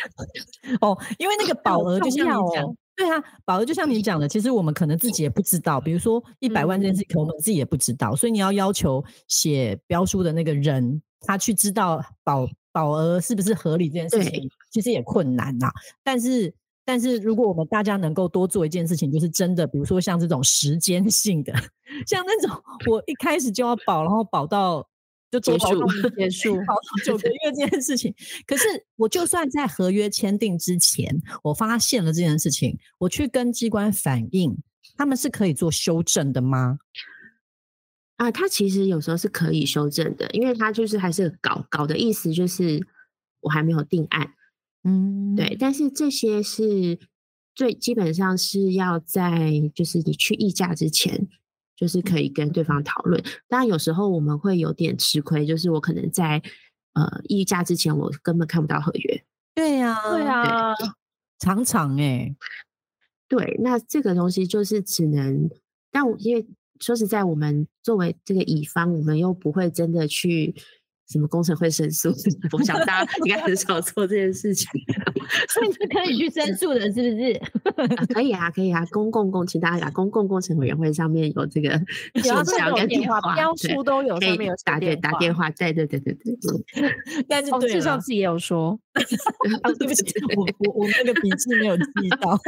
[0.80, 12.48] 哦，因为那个保额就像你讲，对啊，保额就像你讲的，其实我们可能自己也不知道，比如说 一百万这件事，可能我们自己也不知道，所以你要要求写标书的那个人，他去知道保。
[12.72, 15.66] 保额是不是合理这件事情，其实也困难呐。
[16.04, 16.52] 但是，
[16.84, 21.54] 但是如果我们大家能够多做一件事情，就是真的，比如说像这种时间性的，
[22.06, 22.54] 像那种
[22.90, 24.86] 我一开始就要保，然后保到
[25.30, 25.84] 就结束
[26.16, 28.14] 结 束，保九个月这件事情。
[28.46, 28.64] 可是，
[28.96, 34.56] 我就算在合约签订之前，我发现了这件事情，我去跟机关反映，
[34.96, 36.78] 他们是可以做修正的吗？
[38.16, 42.86] 啊，他其实有时候是可以修正的，因为他就是还是搞搞的意思，就是
[43.40, 44.32] 我还没有定案，
[44.84, 45.54] 嗯，对。
[45.58, 46.98] 但是这些是
[47.54, 51.28] 最基本上是要在就是你去议价之前，
[51.76, 53.22] 就是可以跟对方讨论。
[53.48, 56.42] 当然有时候我们会有点吃亏，就是我可能在
[56.94, 59.24] 呃议价之前，我根本看不到合约。
[59.54, 60.74] 对呀，对呀，
[61.38, 62.34] 常常哎，
[63.28, 65.50] 对，那这个东西就是只能，
[65.92, 66.46] 但我因为。
[66.78, 70.54] 说实在，我们作为这个乙方，我们又不会真的去
[71.08, 72.12] 什么工程会申诉。
[72.52, 74.68] 我想大家应该很少做这件事情，
[75.48, 77.40] 所以是可以去申诉的，是不是？
[78.12, 78.84] 可以啊，可以啊。
[78.90, 81.70] 公共工，请大家打公共工程委员会上面有这个
[82.14, 85.50] 信箱跟电话，标书都有，上面有打电打电话。
[85.50, 86.36] 对对对对对。
[87.28, 88.78] 但是对上次也有说，
[89.78, 90.04] 对不起，
[90.36, 91.84] 我我我那个笔记没有记
[92.20, 92.38] 到。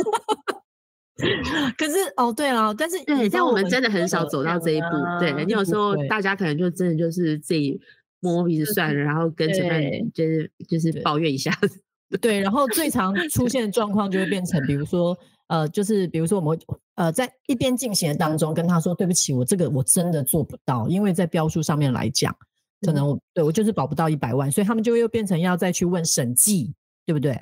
[1.76, 4.86] 可是哦，对了，但是对，但我们真的很少走到这一步。
[5.18, 7.80] 对你有时候大家可能就真的就是自己
[8.20, 11.52] 摸摸鼻子算了，然后跟承办就是就是抱怨一下。
[12.20, 15.16] 对，然后最常出现的状况就会变成，比如说
[15.48, 16.58] 呃，就是比如说我们
[16.94, 22.34] 呃在一边进行的当中跟他说对不起，我这个我真的做不到，因为在标书上面来讲，
[22.80, 26.72] 可能我对我就是保不到一百万，所以他们就又变成要再去问审计，
[27.04, 27.38] 对不对？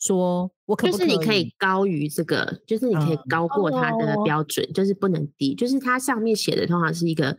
[0.00, 7.36] 说我可就是你可以高于这个，就是你可以高过他的标准，就是不能低，就是他上面写的通常是一个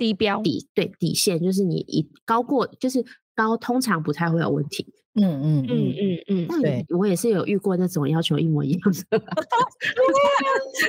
[0.00, 3.04] 低标底对底线，就是你一高过就是
[3.36, 4.86] 高，通常不太会有问题。
[5.14, 5.94] 嗯嗯嗯
[6.28, 9.18] 嗯嗯，对，我也是有遇过那种要求一模一样的，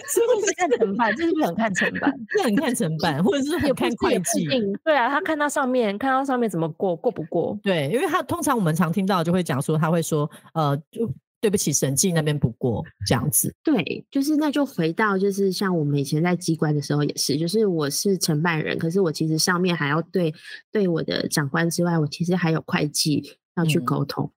[0.07, 1.15] 是不是看成本？
[1.15, 2.25] 这是不是很看成本？
[2.29, 4.47] 是很看成本，或者是很看会计？
[4.85, 7.59] 对啊，他看到上面，看到上面怎么过，过不过？
[7.63, 13.53] 对，因为他通常我们常听到就会讲说，他会说，呃，就对不起，审计那边不过这样子。
[13.63, 20.33] 对，就是那就回到就是像我们以前在机关的时候也是，就是我是承办人，可是我其实上面还要对
[20.71, 23.37] 对我的长官之外，我其实还有会计。
[23.57, 24.31] 要去沟通，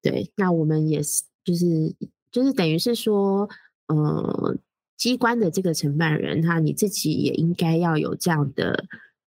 [0.00, 1.92] 对，那我们也是，就是
[2.30, 3.48] 就是等于是说，
[3.88, 4.56] 呃，
[4.96, 8.84] 机关的这个承办人，他你自己也应该要有这样的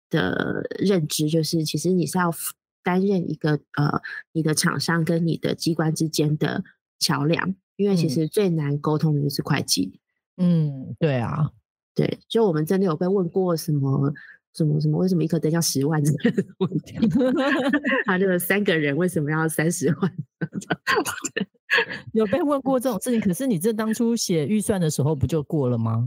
[0.08, 2.32] 的认知，就是其实你是要
[2.82, 4.00] 担任一个呃，
[4.32, 6.64] 你的厂商跟你的机关之间的
[7.02, 10.00] 桥梁，因为其实最难沟通的就是会计。
[10.36, 11.50] 嗯，对啊，
[11.94, 14.12] 对，就我们真的有被问过什么。
[14.54, 14.98] 什么什么？
[14.98, 16.04] 为什么一颗灯要十万？
[16.04, 16.94] 这 个问题，
[18.04, 20.14] 他就是三个人为什么要三十万？
[22.12, 23.18] 有被问过这种事情？
[23.18, 26.06] 可是你这当初写预算的时候不就过了吗？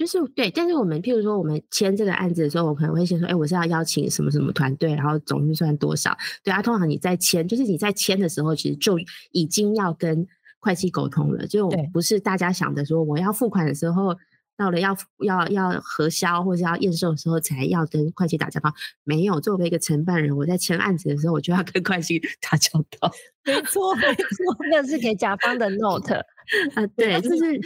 [0.00, 6.16] 就是对，但是我们譬如说我们签这个案子的时候，我可能会先说，哎，我是要邀请什么什么团队，然后总预算多少？
[6.42, 8.98] 对啊，通常你在签，就是你在签的时候，其实就
[9.32, 10.26] 已经要跟
[10.58, 14.16] 会计沟通了，就不是大家想的说我要付款的时候。
[14.56, 18.70] 到了要要要核销或者要验收的时候才要跟会计打交道。
[19.04, 23.10] 没有，作为一个承办人，我在签案子的时候，我就要跟会计 打交道。
[23.46, 26.12] 没错，没错，那是给甲方的 note
[26.76, 27.58] 啊，对，就是。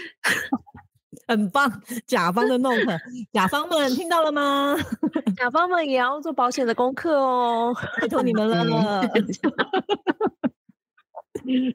[1.26, 1.70] 很棒，
[2.06, 2.84] 甲方的 note，
[3.32, 4.76] 甲方们听到了吗？
[5.36, 9.04] 甲方们也要做保险的功课哦，拜托你们了。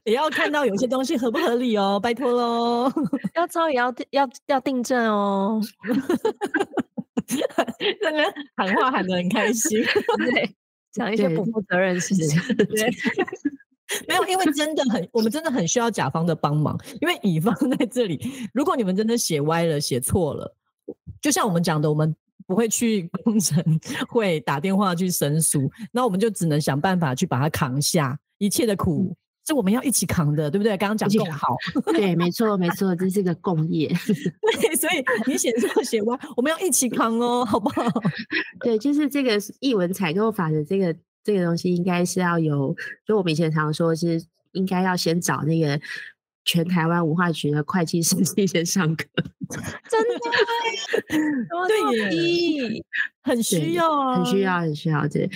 [0.03, 2.91] 也要看到有些东西合不合理哦，拜托喽。
[3.35, 5.61] 要抄也要要要订正哦。
[8.01, 8.23] 那个
[8.55, 9.79] 喊话喊的很开心，
[10.17, 10.55] 对，
[10.91, 12.39] 讲一些不负责任的事情。
[12.55, 12.89] 对。
[14.07, 16.77] 没有，因为真的很，我们真的很需要甲方的帮忙。
[17.01, 18.19] 因为乙方在这里，
[18.53, 20.55] 如果你们真的写歪了、写错了，
[21.21, 23.63] 就像我们讲的，我们不会去工程
[24.07, 28.17] 会打电话去申诉，那我们就只能想办法去把它扛下。
[28.37, 30.77] 一切的苦是我们要一起扛的，对不对？
[30.77, 31.55] 刚刚讲共好，
[31.87, 33.87] 对，没错，没错，这是个共业。
[34.61, 37.83] 对，所以你写错写歪，我们要一起扛哦，好不好？
[38.61, 40.95] 对，就是这个译文采购法的这个。
[41.29, 44.19] 这个东西应该是要有，就我们以前常说，是
[44.53, 45.79] 应该要先找那个
[46.43, 48.15] 全台湾文化局的会计师
[48.47, 49.05] 先上课，
[49.87, 50.17] 真的，
[52.09, 52.83] 对，
[53.21, 55.07] 很需要啊，很需要，很需要。
[55.07, 55.29] 对，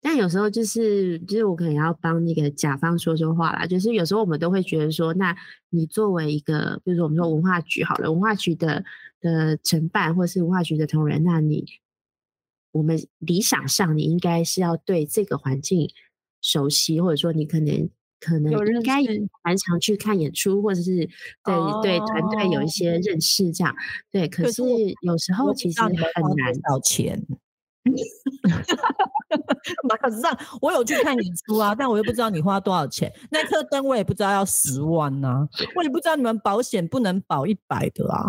[0.00, 3.66] 但有时候就是，就是我可能要帮那个甲方说说话啦。
[3.66, 5.36] 就是有时候我们都会觉得说，那
[5.70, 8.84] 你作为一个，比如说我们说文化局好了，文化局的
[9.20, 11.64] 的承办或是文化局的同仁，那你。
[12.74, 15.88] 我们理想上，你应该是要对这个环境
[16.42, 19.00] 熟悉，或者说你可能可能应该
[19.44, 20.96] 蛮常去看演出，或者是
[21.44, 23.72] 对对团队有一些认识，这样
[24.10, 24.26] 对。
[24.28, 24.62] 可是
[25.02, 27.24] 有时候其实很难找钱。
[29.88, 33.12] 马上，我有去看演出啊，但我又不知道你花多少钱。
[33.30, 38.24] 那颗灯我也不知道要十万呢，我也不知道你们保险不能保一百的啊。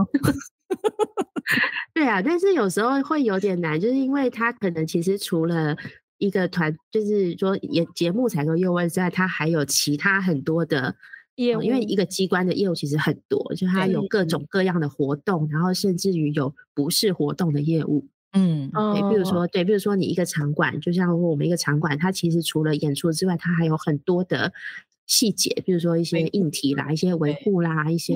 [1.93, 5.75] 对啊，但是有时候会有点难，就是因为他可能其实除了
[6.17, 10.95] 一个团，就是说也节目采购业务之外，他还有其他很多的
[11.35, 18.07] 业务，因为一个机关的业务其实很多，就他有各种各样的活动，然后甚至于有不是活动的业务。
[18.33, 24.51] 嗯，对，比如说对，比如说你一个场馆，就像我们一个场馆，它其实除了演出之外，它还有很多的。
[25.07, 28.15] 细节，比如说一些硬体啦，一些维护啦，一些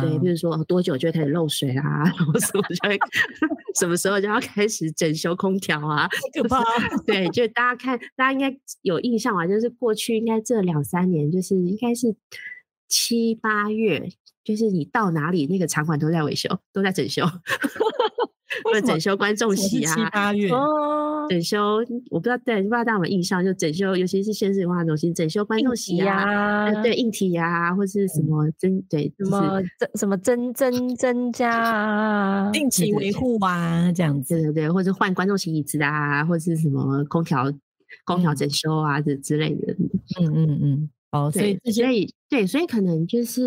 [0.00, 2.98] 对，比如说多久就会开始漏水啦， 然后什么就会
[3.78, 6.62] 什么时候就要开始整修空调啊，可怕。
[7.06, 9.46] 对，就大家看，大家应该有印象吧？
[9.46, 12.14] 就是过去应该这两三年，就是应该是
[12.88, 14.08] 七八月，
[14.42, 17.24] 就是你到哪里，那个场馆都在维修，都在整修。
[18.64, 20.50] 或者整修观众席啊，七八月？
[20.50, 21.76] 哦，整修
[22.10, 37.52] 我不知道对，不知道大家有没有印象，就整修，尤其是现实文化中心整修观众席啊，对硬体啊，或是什么增对什么增什么增增增加啊，定期维护啊，这样子对对，或者换观众席椅子啊，或是什么空调
[38.04, 39.74] 空调整修啊这之类的，
[40.20, 43.42] 嗯嗯嗯，哦，所以所以对，所以可能就是。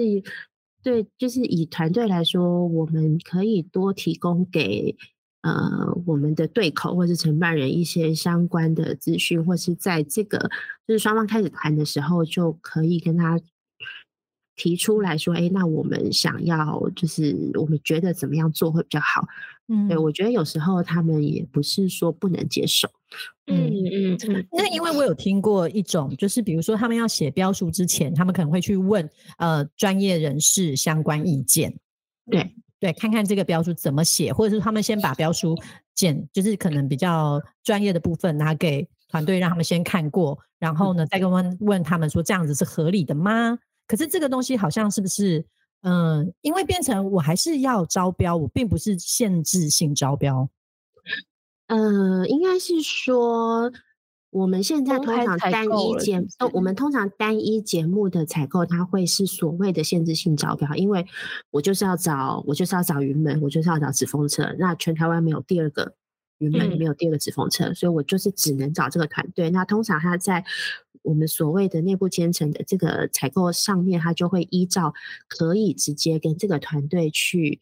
[0.84, 4.96] 对，就是以团队来说，我们可以多提供给
[5.42, 10.50] 呃我们的对口或是承办人一些相关的资讯，或是在这个
[10.88, 13.40] 就是双方开始谈的时候，就可以跟他
[14.62, 19.26] 提出来说，哎，那我们想要就是我们觉得怎么样做会比较好。
[19.68, 22.88] 嗯，对我觉得有时候他们也不是说不能接受。
[23.48, 31.76] 嗯嗯嗯，那因为我有听过一种，就是比如说他们要写标书之前，他们可能会去问呃专业人士相关意见，
[32.30, 35.58] 对对，看看这个标书怎么写，或者是他们先把标书
[35.96, 43.58] 简，就是可能比较专业的部分拿给团队，让他们先看过，然后呢再跟问问他们说这样子是合理的吗？
[43.92, 45.46] 可是这个东西好像是不是
[45.82, 50.48] 嗯，因为变成我还是要招标，我并不是限制性招标。
[51.68, 53.70] 呃，应该是说，
[54.30, 61.06] 我们现在通常单一节目，我们通常单一节目的采购，它会是所谓的限制性招标，因为
[61.50, 65.94] 我就是要找，我就是要找云门，我就是要找紫风车，那全台湾没有第二个
[66.42, 69.50] 云门，没有第二个纸风车，所以我就是只能找这个团队。
[69.50, 70.44] 那通常他在
[71.04, 74.94] 我们所谓的内部签成的这个采购上面，他就会依照
[75.28, 77.62] 可以直接跟这个团队去。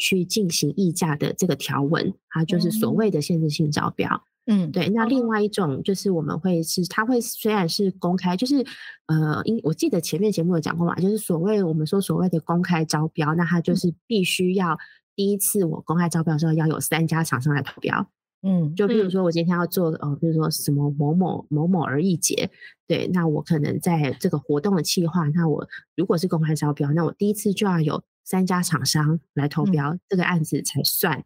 [0.00, 4.22] 去进行议价的这个条文，它就是所谓的限制性招标。
[4.46, 4.88] 嗯，对。
[4.90, 8.64] 那另外一种就是我们会是，它会虽然是公开，就是
[9.06, 14.78] 呃，因我记得前面节目有讲过嘛，就是所谓我们说所谓的公开招标，那它就是必须要
[15.16, 18.08] 第一次我公开招标的时候要有三家厂商来投标。
[18.42, 22.50] 嗯，就比如说我今天要做呃，比如说什么某某某某而一节，
[22.86, 28.02] 对，那我可能在这个活动的计划，那我如果是公开招标，那我第一次就要有。
[28.30, 31.24] 三家厂商来投标，这个案子才算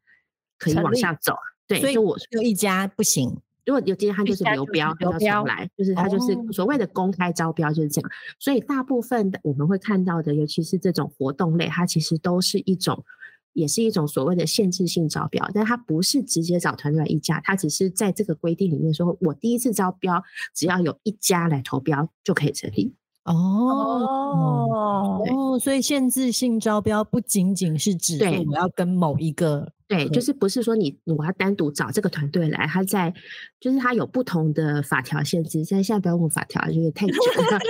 [0.56, 1.34] 可以往下走。
[1.66, 3.28] 对，所以我有一家不行。
[3.66, 8.08] 如果有今天他就是流标，流标来，就是他就是所谓的公开招标就是这样。
[8.38, 13.04] 所以大部分的我们会看到的，尤其是这种活动类，它其实都是一种。
[13.52, 20.22] 也是一种所谓的限制性招标，但它不是直接找团队来议价，它只是在这个规定里面说，我第一次招标
[20.54, 22.94] 只要有一家来投标就可以成立。
[23.24, 29.72] 哦哦，所以限制性招标不仅仅是指我要跟某一个。
[29.92, 33.12] 对，就是不是说你我要单独找这个团队来，他在
[33.60, 35.62] 就是他有不同的法条限制。
[35.62, 37.58] 现在现在不要问法条，就是太久了。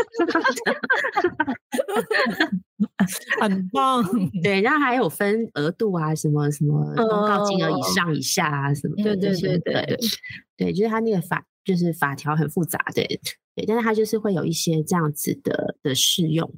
[3.40, 4.04] 很棒，
[4.44, 9.98] 对，然后还有分额度啊，什么什么公告金额以上以下啊，什么对对对对
[10.56, 13.04] 对，就是他那个法就是法条很复杂对，
[13.56, 16.54] 对，但是他就是会有一些这样子的的适用。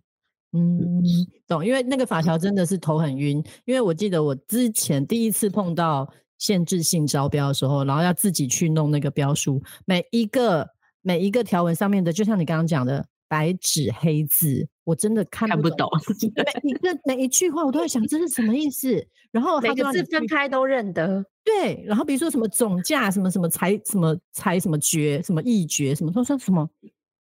[0.56, 1.02] 嗯，
[1.48, 10.64] 懂，因为那个法条真的是头很晕，因为我记得我之前第一次碰到限制性招标的时候，然后要自己去弄那个标书，每一个
[11.02, 15.88] 每一个条文上面的，就像你刚刚讲的白纸黑字，我真的看不懂，
[16.36, 26.70] 每一个每一句话我都在想这是什么意思，然后每个字分开都认得，对，然后比如说什么总价，什么什么裁什么裁什么决，什么议决，什么都说什么。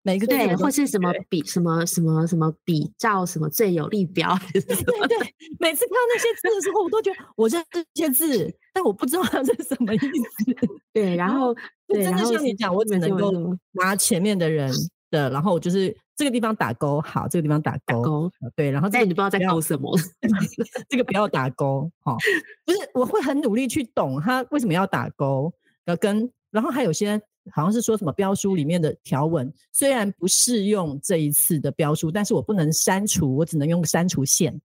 [0.03, 5.35] 每个对，或是什么比什么什么什么比照什么最有利标，对对对。
[5.59, 10.79] 每次看到那些字的时候，我都觉得我认这些字，但我不知道它是什么意思。
[10.95, 11.55] 对，然后
[11.89, 13.33] 真的像你讲，我只能够
[13.73, 14.73] 拿前面的人
[15.11, 19.95] 的，然后我就是这个地方打勾，好，这个地方打勾，对，然后但你不知道在勾什么
[20.89, 22.17] 这个不要打勾，好，
[22.65, 25.53] 不是，我会很努力去懂他为什么要打勾，
[25.87, 27.21] 要跟，然后还有些。
[27.53, 34.61] 好像是说什么标书里面的条文虽然不适用这一次的标书，但是我不能删除，我只能用删除线。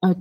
[0.00, 0.14] 呃，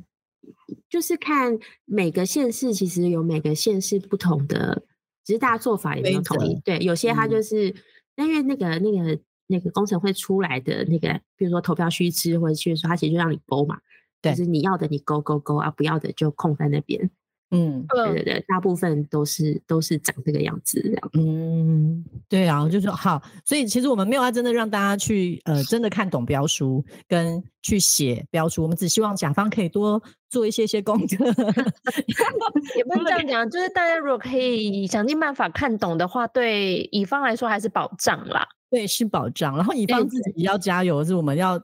[0.89, 4.83] 就是看每个县市其实有每个县市不同的，
[5.25, 6.59] 只是大家做法也没有统一。
[6.63, 7.73] 对，有些它就是，
[8.15, 13.79] 因为那个那个那个工程会出来的那个，比如说投票须知或者去说，它其实就让你勾嘛，
[14.21, 17.09] 就是你要的你勾勾勾啊，不要的就空在那边。
[17.51, 21.09] 嗯，对对对，大部分都是都是长这个样子，这样。
[21.13, 31.25] 嗯，对啊，就说好，所以其实我们没有要真的让大家去呃真的看懂标书跟去写标书，我们只希望甲方可以多做一些些功课。
[32.77, 38.47] 也不能这样讲，就是大家如果可以想尽办法看懂的话，对乙方来说还是保障啦。
[38.69, 39.57] 对，是保障。
[39.57, 41.61] 然后乙方自己要加油，是我们要。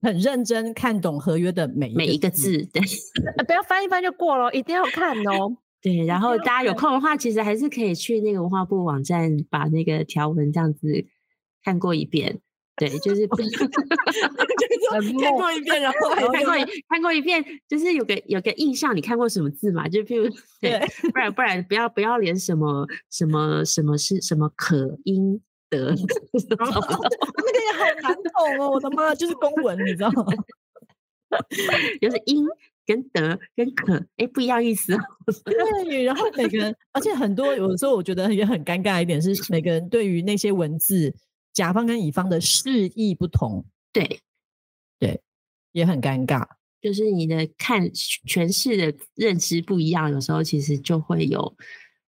[0.00, 2.80] 很认真看懂合约的每每一个字，对，
[3.46, 5.56] 不要翻一翻就过了，一定要看哦。
[5.82, 11.04] 对，然后大家有空的话，其实还是可以去那个文化部网站，把那个条文这样子
[11.62, 12.40] 看过一遍。
[12.76, 13.26] 对，就是
[15.20, 16.54] 看过一遍，然后看过
[16.88, 19.88] 看过一遍，就是有个有个印象，你看过什么字嘛？
[19.88, 20.28] 就譬如
[20.60, 20.80] 对，
[21.12, 25.40] 不然不然不要不要连什么什么什么是什么可因。
[25.68, 28.70] 德， 那个也好难懂哦！
[28.70, 30.24] 我的妈，就是公文，你知道吗？
[32.00, 32.46] 就是英
[32.86, 34.96] 跟德跟可，哎，不一样意思。
[35.44, 41.14] 对，然后每个人，而且很多有的时候，我觉得也很尴尬一点是，每个人对于那些文字，
[41.52, 43.64] 甲方跟乙方的释义不同。
[43.92, 44.20] 对，
[44.98, 45.20] 对，
[45.72, 46.46] 也很尴尬。
[46.80, 51.54] 就是你的看诠释的认知不一样，有时候其实就会有。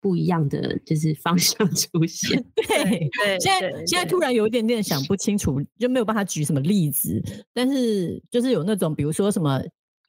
[0.04, 3.39] 不一样的就是 方向出现， 对对。
[3.39, 7.24] 现在现在突然有一点点想不清楚，就没有办法举什么例子。
[7.54, 9.51] 但是就是有那种，比如说什么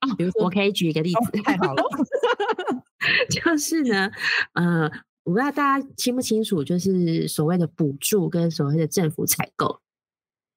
[0.01, 1.83] 啊，比如说我可以举一个例子，太好了。
[3.31, 4.11] 就是呢，
[4.55, 4.91] 呃，
[5.23, 9.81] 我不知道大家清不清楚，就是所谓的补助跟所谓的政府采购，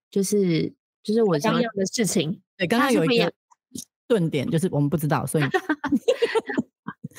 [0.09, 0.73] 就是
[1.03, 2.41] 就是我这样的事情。
[2.57, 3.31] 对，刚刚有一个
[4.07, 5.43] 顿点，就是我们不知道，所以。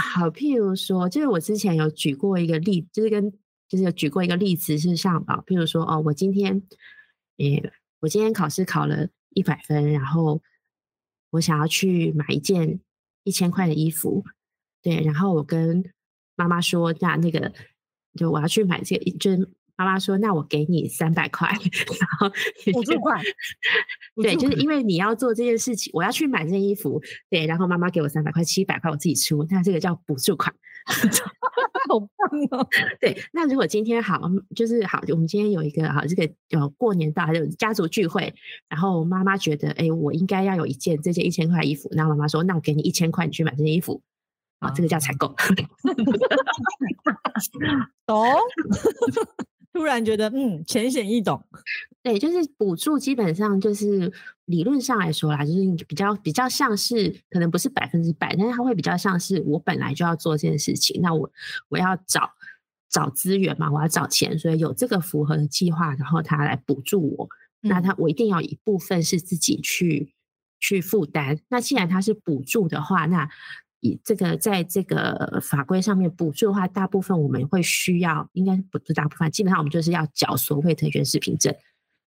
[0.09, 3.31] 好，譬如说，就是我之前有举过一个例，就是跟
[3.69, 6.63] 就是有举过一个例子，是像啊，譬如说，哦，我今天，
[7.37, 10.41] 诶，我今天考试考了一百分，然后
[11.31, 12.81] 我想要去买一件
[13.25, 14.25] 一千块的衣服，
[14.83, 15.85] 对，然后我跟
[16.35, 17.53] 妈妈说，那那个，
[18.15, 19.49] 就我要去买这个，就是。
[19.79, 22.29] 妈妈说：“那我给你三百块，然后
[22.73, 23.23] 补助款。
[24.21, 27.01] 对，就是因为你要做这件事情，我要去买这件衣服。
[27.31, 29.47] 对，然后妈妈给我三百块，七百块我自己出。
[29.49, 30.53] 那这个叫补助款，
[31.89, 32.09] 好棒
[32.51, 32.67] 哦。
[33.01, 38.35] 对，那如果今天好，就是好，我们今天有一个好，这个有过年到，还有家族聚会，
[38.69, 41.89] 然后妈妈觉得，哎，我应该要有一件这件一千块衣服。
[41.93, 44.03] 那妈妈说：那我给你一千块，你去买这件衣服。
[44.59, 45.33] 啊，这个叫采购。
[48.05, 48.27] 懂。”
[49.79, 51.41] 突然觉得嗯浅显易懂。
[52.03, 54.13] 对，就是补助基本上就是
[54.47, 61.31] 理论上来说啦，就是比较比较像是可能不是百分之百，但是它会比较像是我本来就要做这件事情，那我
[61.69, 62.31] 我要找
[62.89, 67.29] 找资源嘛，我要找钱，所以有这个符合的计划，然后他来补助我，
[67.61, 70.15] 那他我一定要一部分是自己去
[70.59, 71.39] 去负担。
[71.49, 73.29] 那既然他是补助的话，那
[73.81, 81.55] 以这个在这个法规上面补助的话，大部分我们会需要，应该不是大部分，基本上我们就是要缴所谓的原始凭证。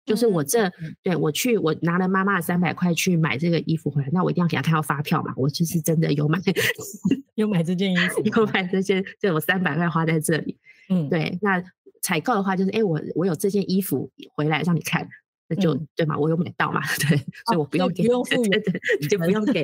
[0.06, 0.72] 就是我这
[1.04, 5.32] 对我去，我拿了妈妈的三百块去买这个衣服回来，那我一定要给他看到发票嘛。
[5.36, 6.40] 我就是真的有买，
[7.36, 10.58] 有买这件衣服， 有买这件，就我三百块花在这里。
[10.90, 11.38] 嗯，对。
[11.44, 11.64] 那
[12.02, 15.08] 采购的话，就是哎，我我有这件衣服回来让你看，
[15.50, 16.80] 那就对嘛，我有买到嘛，
[17.10, 19.64] 对，所以我不用给，不用付，对对，就不用给。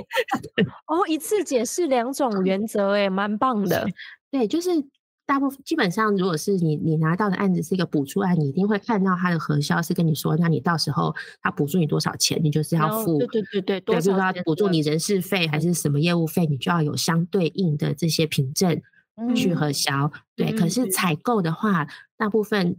[0.87, 3.87] 哦，一次解释两 种原则，哎，蛮棒的。
[4.29, 4.69] 对，就是。
[5.27, 18.79] 大部分基本上，如果是你你拿到的案子是一个补助案，你一定会看到他的核销是跟你说，那你到时候他补助你多少钱，你就是要付，对对对对，对，比如说补助你人事费还是什么业务费，你就要有相对应的这些凭证
[19.35, 20.11] 去核销。
[20.35, 22.77] 对，可是采购的话，大部分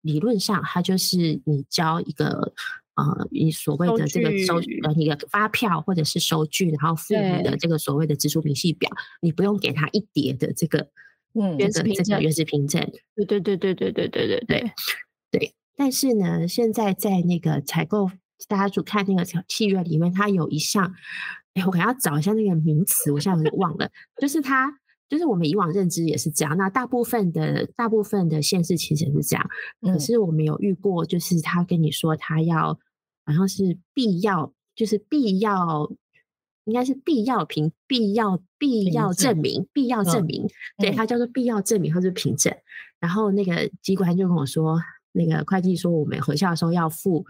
[0.00, 2.52] 理论上它就是你交一个
[2.94, 10.88] 呃，你所谓的这个收呃你的发票或者是收据，然后付你的这个所谓的支出明细表，你不用给他一叠的这个。
[11.38, 12.80] 嗯，原始凭证，原始凭证，
[13.14, 14.72] 对对对对对对对对对
[15.30, 15.54] 对。
[15.76, 18.10] 但是呢，现在在那个采购，
[18.48, 20.94] 大家就看那个契约里面，它有一项，
[21.52, 23.90] 哎，我可能要找一下那个名词，我现在有点忘了。
[24.18, 24.66] 就是它，
[25.08, 26.56] 就是我们以往认知也是这样。
[26.56, 29.48] 那大部分的大部分的现实其实是这样，
[29.80, 32.78] 可是我们有遇过，就是他跟你说他要，
[33.24, 35.92] 好像是必要，就是必要。
[36.68, 40.48] 应该是必要凭必要必要证明必要证明，
[40.78, 42.52] 对他叫做必要证明或者凭证。
[42.98, 44.80] 然后那个机关就跟我说，
[45.12, 47.24] 那个会计说我们回校的时候要付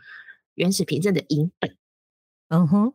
[0.55, 1.77] 原始凭证的银本。
[2.49, 2.95] 嗯哼，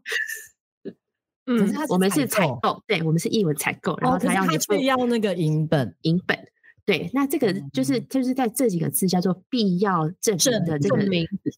[1.46, 6.38] 嗯，我们是采购，对我们是译文采购，然后他要你付要那个银本银本。
[6.84, 10.98] 对，那这个就是就是在这几个字叫做必要证明的这个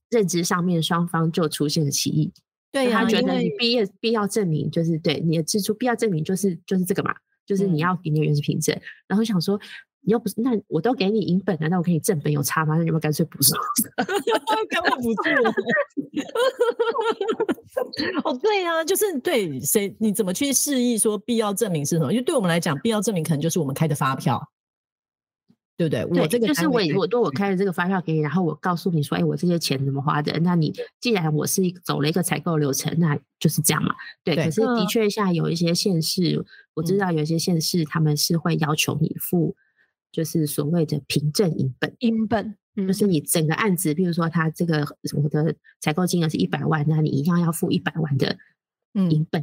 [0.09, 2.31] 认知上面，双方就出现了歧义。
[2.71, 7.13] 对他觉得你毕业必要证明就是对你的支出必要证明就是就是这个嘛，
[7.45, 8.77] 就是你要给你的原始凭证。
[9.07, 9.59] 然后想说，
[10.05, 12.75] 你又不是那我都给你银本难道我给你正本有差吗？
[12.77, 13.57] 那你们干脆不说，
[14.69, 15.23] 根本不做。
[18.23, 22.11] 哦，对啊，就是对谁你怎么去示意说必要证明是什么？
[22.11, 24.49] 因为对我们来讲，必要证明可能就是我们开的发票。
[25.75, 26.05] 对不对？
[26.05, 30.39] 我这个就是我，我对我开了这个发票给你，然后我告诉你说，哎，我这些钱怎么花的？
[30.41, 33.95] 那你既然我是一走了一个采购流程，那就是这样嘛。
[34.23, 36.45] 对，可是的确像有一些县市，
[36.75, 39.55] 我知道有一些县市他们是会要求你付，
[40.14, 42.55] 就是所谓的凭证银本，银本
[42.88, 44.86] 就是你整个案子，比如说他这个
[45.22, 48.38] 我的采购金额是一百万，那你一样要付一百万的。
[48.95, 49.41] 嗯，本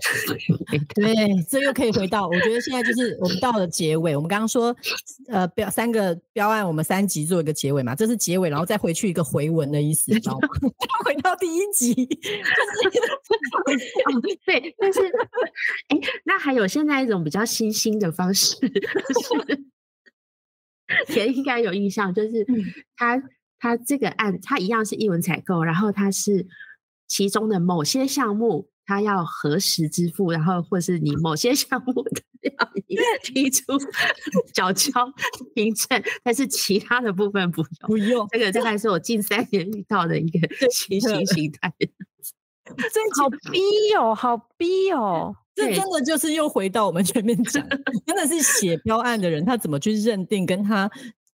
[0.95, 4.15] 对，这又可以回到，我觉得现在就是我们到了结尾。
[4.15, 4.73] 我们刚刚说，
[5.27, 10.49] 呃，标三个标案，我们三集做一个结尾嘛，这是结尾，然后再回去一个回文的意思，知道吗？
[11.05, 11.93] 回到第一集，
[14.47, 15.01] 对，但是，
[15.91, 18.57] 哎，那还有现在一种比较新兴的方式，
[21.15, 22.47] 也应该有印象，就是
[22.97, 23.23] 他
[23.59, 26.47] 他这个案，他一样是一文采购，然后他是
[27.07, 28.69] 其中的某些项目。
[28.87, 31.95] 他要核实支付，然后或是你某些 项目
[32.41, 32.69] 要
[33.23, 33.79] 提出
[34.53, 34.91] 缴交
[35.55, 37.69] 凭证，但是其他的部分不用。
[37.87, 40.41] 不用，这个大概是我近三年遇到的一个
[40.73, 41.73] 新型形态。
[42.67, 43.61] 这好逼
[43.97, 45.37] 哦，好逼哦！
[45.61, 47.67] 这真的就是又回到我们前面讲，
[48.07, 50.91] 真的是写标案的人，他怎么去认定，跟他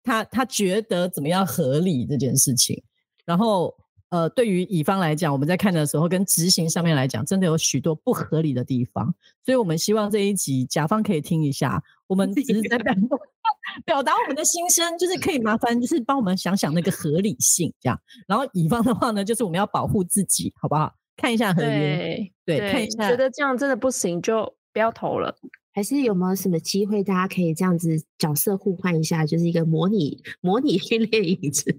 [0.03, 2.81] 他他觉得怎么样合理这件事情，
[3.25, 3.73] 然后。
[4.09, 9.11] 呃，对于乙方来讲，我们在看的时候，跟执行上面来讲，真的有许多不合理的地方，
[9.43, 12.93] 所以我们希望这一集甲方可以听一下，我们只是在表
[13.83, 17.99] 表达我们的心声，就是可以麻烦，就是帮我们想想那个合理性，这样。
[18.27, 20.93] 然后乙方的话呢，就是我们要保护自己，好不好？
[21.15, 25.35] 看一下合约，对，看一下，觉得这样真的不行，就不要投了。
[25.73, 31.75] 还是有没有什么机会，大家可以这样子角色互换一下，就是一个模拟模拟 训练影子。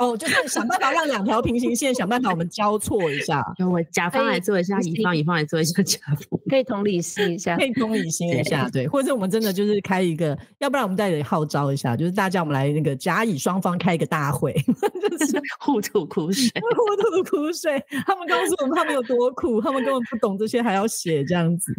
[0.00, 14.54] 哦，就是想办法让两条平行线想办法我们交错一下， 由我甲方来做一下，乙方乙方来做一下甲方，可以同理心一下，可以同理心一下，对，或者我们真的就是开一个，要不然我们再来号召一下，就是大家我们来那个甲乙双方开一个大会，
[15.10, 21.74] 就是 互吐苦水，互吐苦水，他们告诉我们他们有多苦，他们根本不懂这些还要写这样子，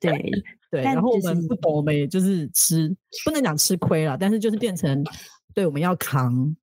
[0.00, 0.32] 对
[0.70, 2.88] 对，然后我们不懂，我们也就是吃，
[3.22, 5.04] 不能讲吃亏了，但是就是变成
[5.52, 6.56] 对我们要扛。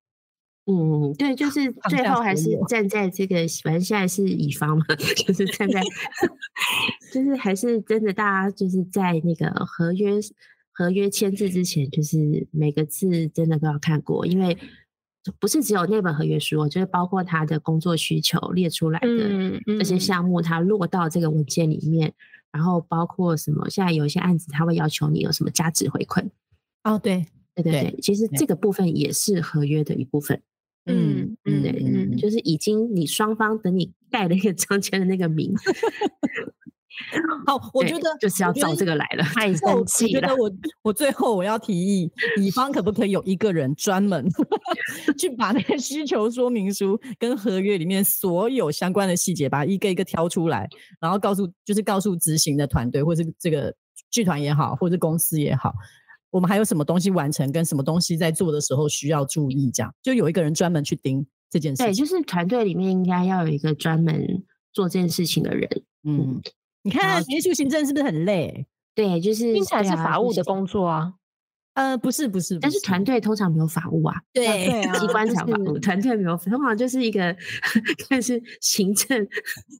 [0.66, 4.84] 嗯，对，就是最后还是站在这个，反正现在是乙方嘛，
[5.26, 5.82] 就是站在，
[7.12, 10.20] 就是还是真的，大家就是在那个合约
[10.70, 14.56] 合约签字之前，就是每个字真的都要看过，因为
[15.40, 22.14] 不是只有那本合约书，就是包括他的工作需求列出来的这些项目，它落到这个文件里面，
[22.52, 26.30] 然后包括什么，现在有一些案子他会要求你有什么价值回馈。
[26.84, 30.40] 哦，对，对对对，其实这个部分也是合约的一部分。
[30.86, 35.54] 嗯嗯嗯，就是已经你双方等你盖了一个章签的那个名，
[37.46, 40.20] 好，我觉得就是要照这个来了，太生气了。
[40.20, 40.52] 我觉得我
[40.82, 42.10] 我最后我要提议，
[42.40, 44.26] 乙方可不可以有一个人专门
[45.18, 50.68] 去把那个需求说明书跟合约里面所有相关的细节，把一个一个挑出来，
[51.00, 53.74] 然后告诉就是告诉执行的团队，或是这个
[54.10, 55.72] 剧团也好，或者公司也好。
[56.32, 59.70] 我们还有什么东西完成，跟什么东西在做的时候需要注意？
[59.70, 61.82] 这样就有一个人专门去盯这件事。
[61.84, 65.68] 对，就是团队里面应该要有一个专门做这件事情的人。
[66.04, 66.40] 嗯，
[66.82, 68.66] 你看结束行政是不是很累？
[68.94, 71.12] 对，就是听起来是法务的工作啊。
[71.74, 74.44] 呃，不是不是，但是团队通常没有法务啊，对，
[75.00, 77.34] 机关才法务，团队没有，通常就是一个
[78.08, 79.26] 看是行政、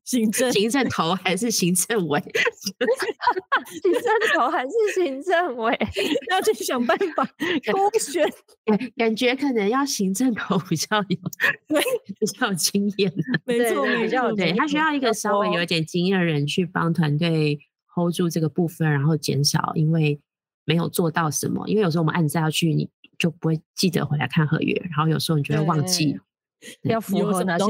[0.05, 2.19] 行政、行政头还是行政委，
[3.83, 4.03] 行政
[4.35, 5.79] 头还是行政委，
[6.31, 7.25] 要去想办法
[7.71, 8.27] 勾选，
[8.97, 11.19] 感觉可能要行政头比较有，
[11.69, 11.83] 对，
[12.19, 13.13] 比较有经验，
[13.45, 17.59] 没错，比较对他需要一个稍微有点经验的人去帮团队
[17.95, 20.19] hold 住这个部分，然后减少因为。
[20.65, 22.89] 没有做到什么，因为有时候我们案子要去，你
[23.19, 26.19] 就不会记得回来看合约，然后有时候你就会忘记
[26.83, 27.65] 要符合哪些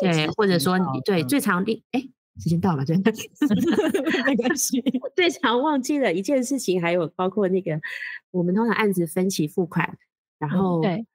[0.00, 2.00] 对，或者说你对最常例，哎，
[2.40, 2.96] 时间到了，对，
[4.26, 4.82] 没关系，
[5.14, 7.78] 最常忘记了一件事情，还有包括那个
[8.30, 9.98] 我们通常案子分期付款，
[10.38, 11.06] 然后对，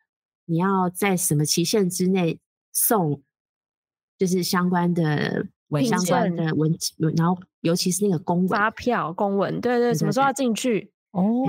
[0.46, 2.40] 你要在什么期限之内
[2.72, 3.22] 送，
[4.18, 5.48] 就是相关的
[5.84, 6.78] 相关的文，
[7.18, 10.93] 然后尤其是那个公文、发票、公文，对对，什么时候要进去？
[11.14, 11.46] 哦，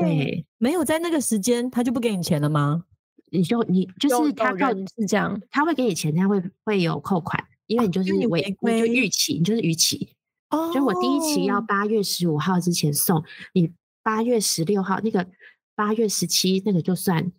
[0.00, 2.84] 对，没有在那个时间，他就不给你钱了吗？
[3.30, 10.14] 你就你就是他告是这样，他会给你钱，他会会有扣款，因为你就是违规就逾期，你就是逾期。
[10.50, 15.26] 哦，就我第一期要八月十五号之前送，你八月十六号那个
[15.74, 17.32] 八月十七那个就算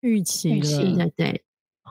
[0.00, 1.42] 逾期了，对。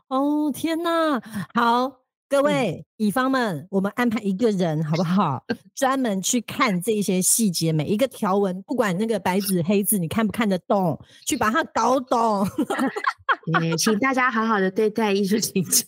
[0.09, 1.19] 哦天哪，
[1.53, 2.02] 好。
[2.33, 5.43] 各位乙方们，我们安排一个人好不好？
[5.75, 12.43] 专门去看这些细节，每一个条文，不管那个白纸黑字，你看不看得懂，去把它搞懂。
[13.61, 15.85] 也请大家好好的对待艺术行政。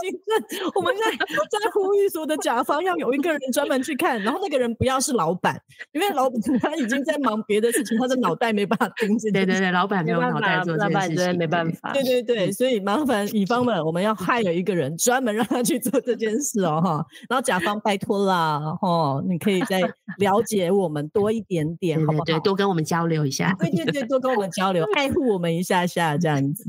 [0.00, 5.60] 行政，我们在 在呼吁所有的甲方要有一个人专门去看，然后那个人不要是老板，
[5.92, 9.30] 因为老板他已经在忙别的事情，他的脑袋没办法盯着。
[9.30, 11.92] 对对对，老板没有脑袋做这件事情，没办法。
[11.92, 17.06] 对对对，所以麻烦乙方们，我们要害有一个人专门让他去做这件事哦哈。
[17.28, 19.80] 然后甲方拜托啦，哈，你可以再
[20.18, 22.24] 了解我们多一点点，好不好？
[22.24, 23.54] 对，多跟我们交流一下。
[23.58, 26.64] 对对对，多跟我们交流，爱护我们一下下这样子。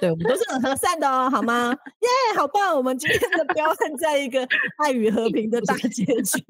[0.00, 1.70] 对，我们都是很和善的哦，好吗？
[2.00, 2.76] 耶，好棒！
[2.76, 4.46] 我们今天的标案在一个
[4.82, 6.44] 爱与和平的大 结局，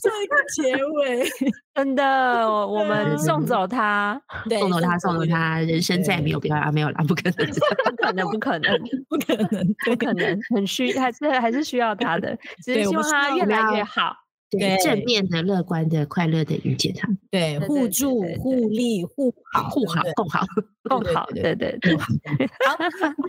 [0.00, 1.26] 做一个结尾，
[1.74, 4.20] 真的，我们送走他，
[4.60, 8.78] 送走他，送走他，人生再也没有标啊，没有啦， 不可能，不可能，不可能，
[9.08, 14.14] 不可能，不可能，很需，还是还是需要他的，只是希望他越来越好。
[14.58, 20.44] 对正面的、乐观的、快乐的迎接他，对互助、互利、互好、互好、共好、
[20.82, 21.96] 共好，对对对。
[21.98, 22.04] 好，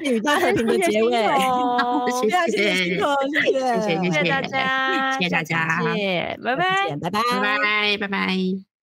[0.03, 1.11] 与大和平的结尾，
[2.21, 2.99] 谢谢，谢谢，谢
[3.81, 4.29] 谢，谢谢。
[4.29, 6.65] 大家，谢谢大家，谢谢，拜拜，
[7.01, 8.74] 拜拜，拜拜，拜拜。